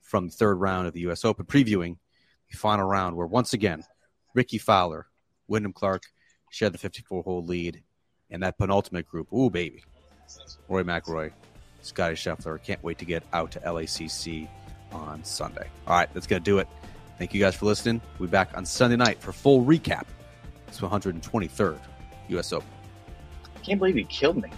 from 0.00 0.26
the 0.26 0.32
third 0.32 0.56
round 0.56 0.86
of 0.86 0.92
the 0.92 1.00
U.S. 1.00 1.24
Open, 1.24 1.46
previewing 1.46 1.96
the 2.50 2.56
final 2.56 2.86
round 2.86 3.16
where 3.16 3.26
once 3.26 3.52
again, 3.54 3.82
Rickie 4.34 4.58
Fowler, 4.58 5.06
Wyndham 5.48 5.72
Clark 5.72 6.04
shared 6.50 6.72
the 6.74 6.78
54 6.78 7.22
hole 7.22 7.44
lead, 7.44 7.82
and 8.30 8.42
that 8.42 8.58
penultimate 8.58 9.06
group, 9.06 9.32
ooh, 9.32 9.50
baby, 9.50 9.82
Rory 10.68 10.84
McIlroy, 10.84 11.32
Scottie 11.82 12.14
Scheffler. 12.14 12.62
Can't 12.62 12.82
wait 12.82 12.98
to 12.98 13.04
get 13.04 13.22
out 13.32 13.50
to 13.52 13.60
LACC 13.60 14.48
on 14.92 15.22
Sunday. 15.24 15.68
All 15.86 15.96
right, 15.96 16.12
that's 16.14 16.26
going 16.26 16.42
to 16.42 16.50
do 16.50 16.58
it. 16.58 16.68
Thank 17.18 17.34
you 17.34 17.40
guys 17.40 17.54
for 17.54 17.66
listening. 17.66 18.00
We'll 18.18 18.28
be 18.28 18.32
back 18.32 18.56
on 18.56 18.64
Sunday 18.64 18.96
night 18.96 19.20
for 19.20 19.32
full 19.32 19.64
recap. 19.64 20.04
It's 20.68 20.80
123rd 20.80 21.78
U.S. 22.28 22.52
Open. 22.52 22.68
I 23.54 23.58
can't 23.60 23.78
believe 23.78 23.94
he 23.94 24.04
killed 24.04 24.38
me. 24.42 24.50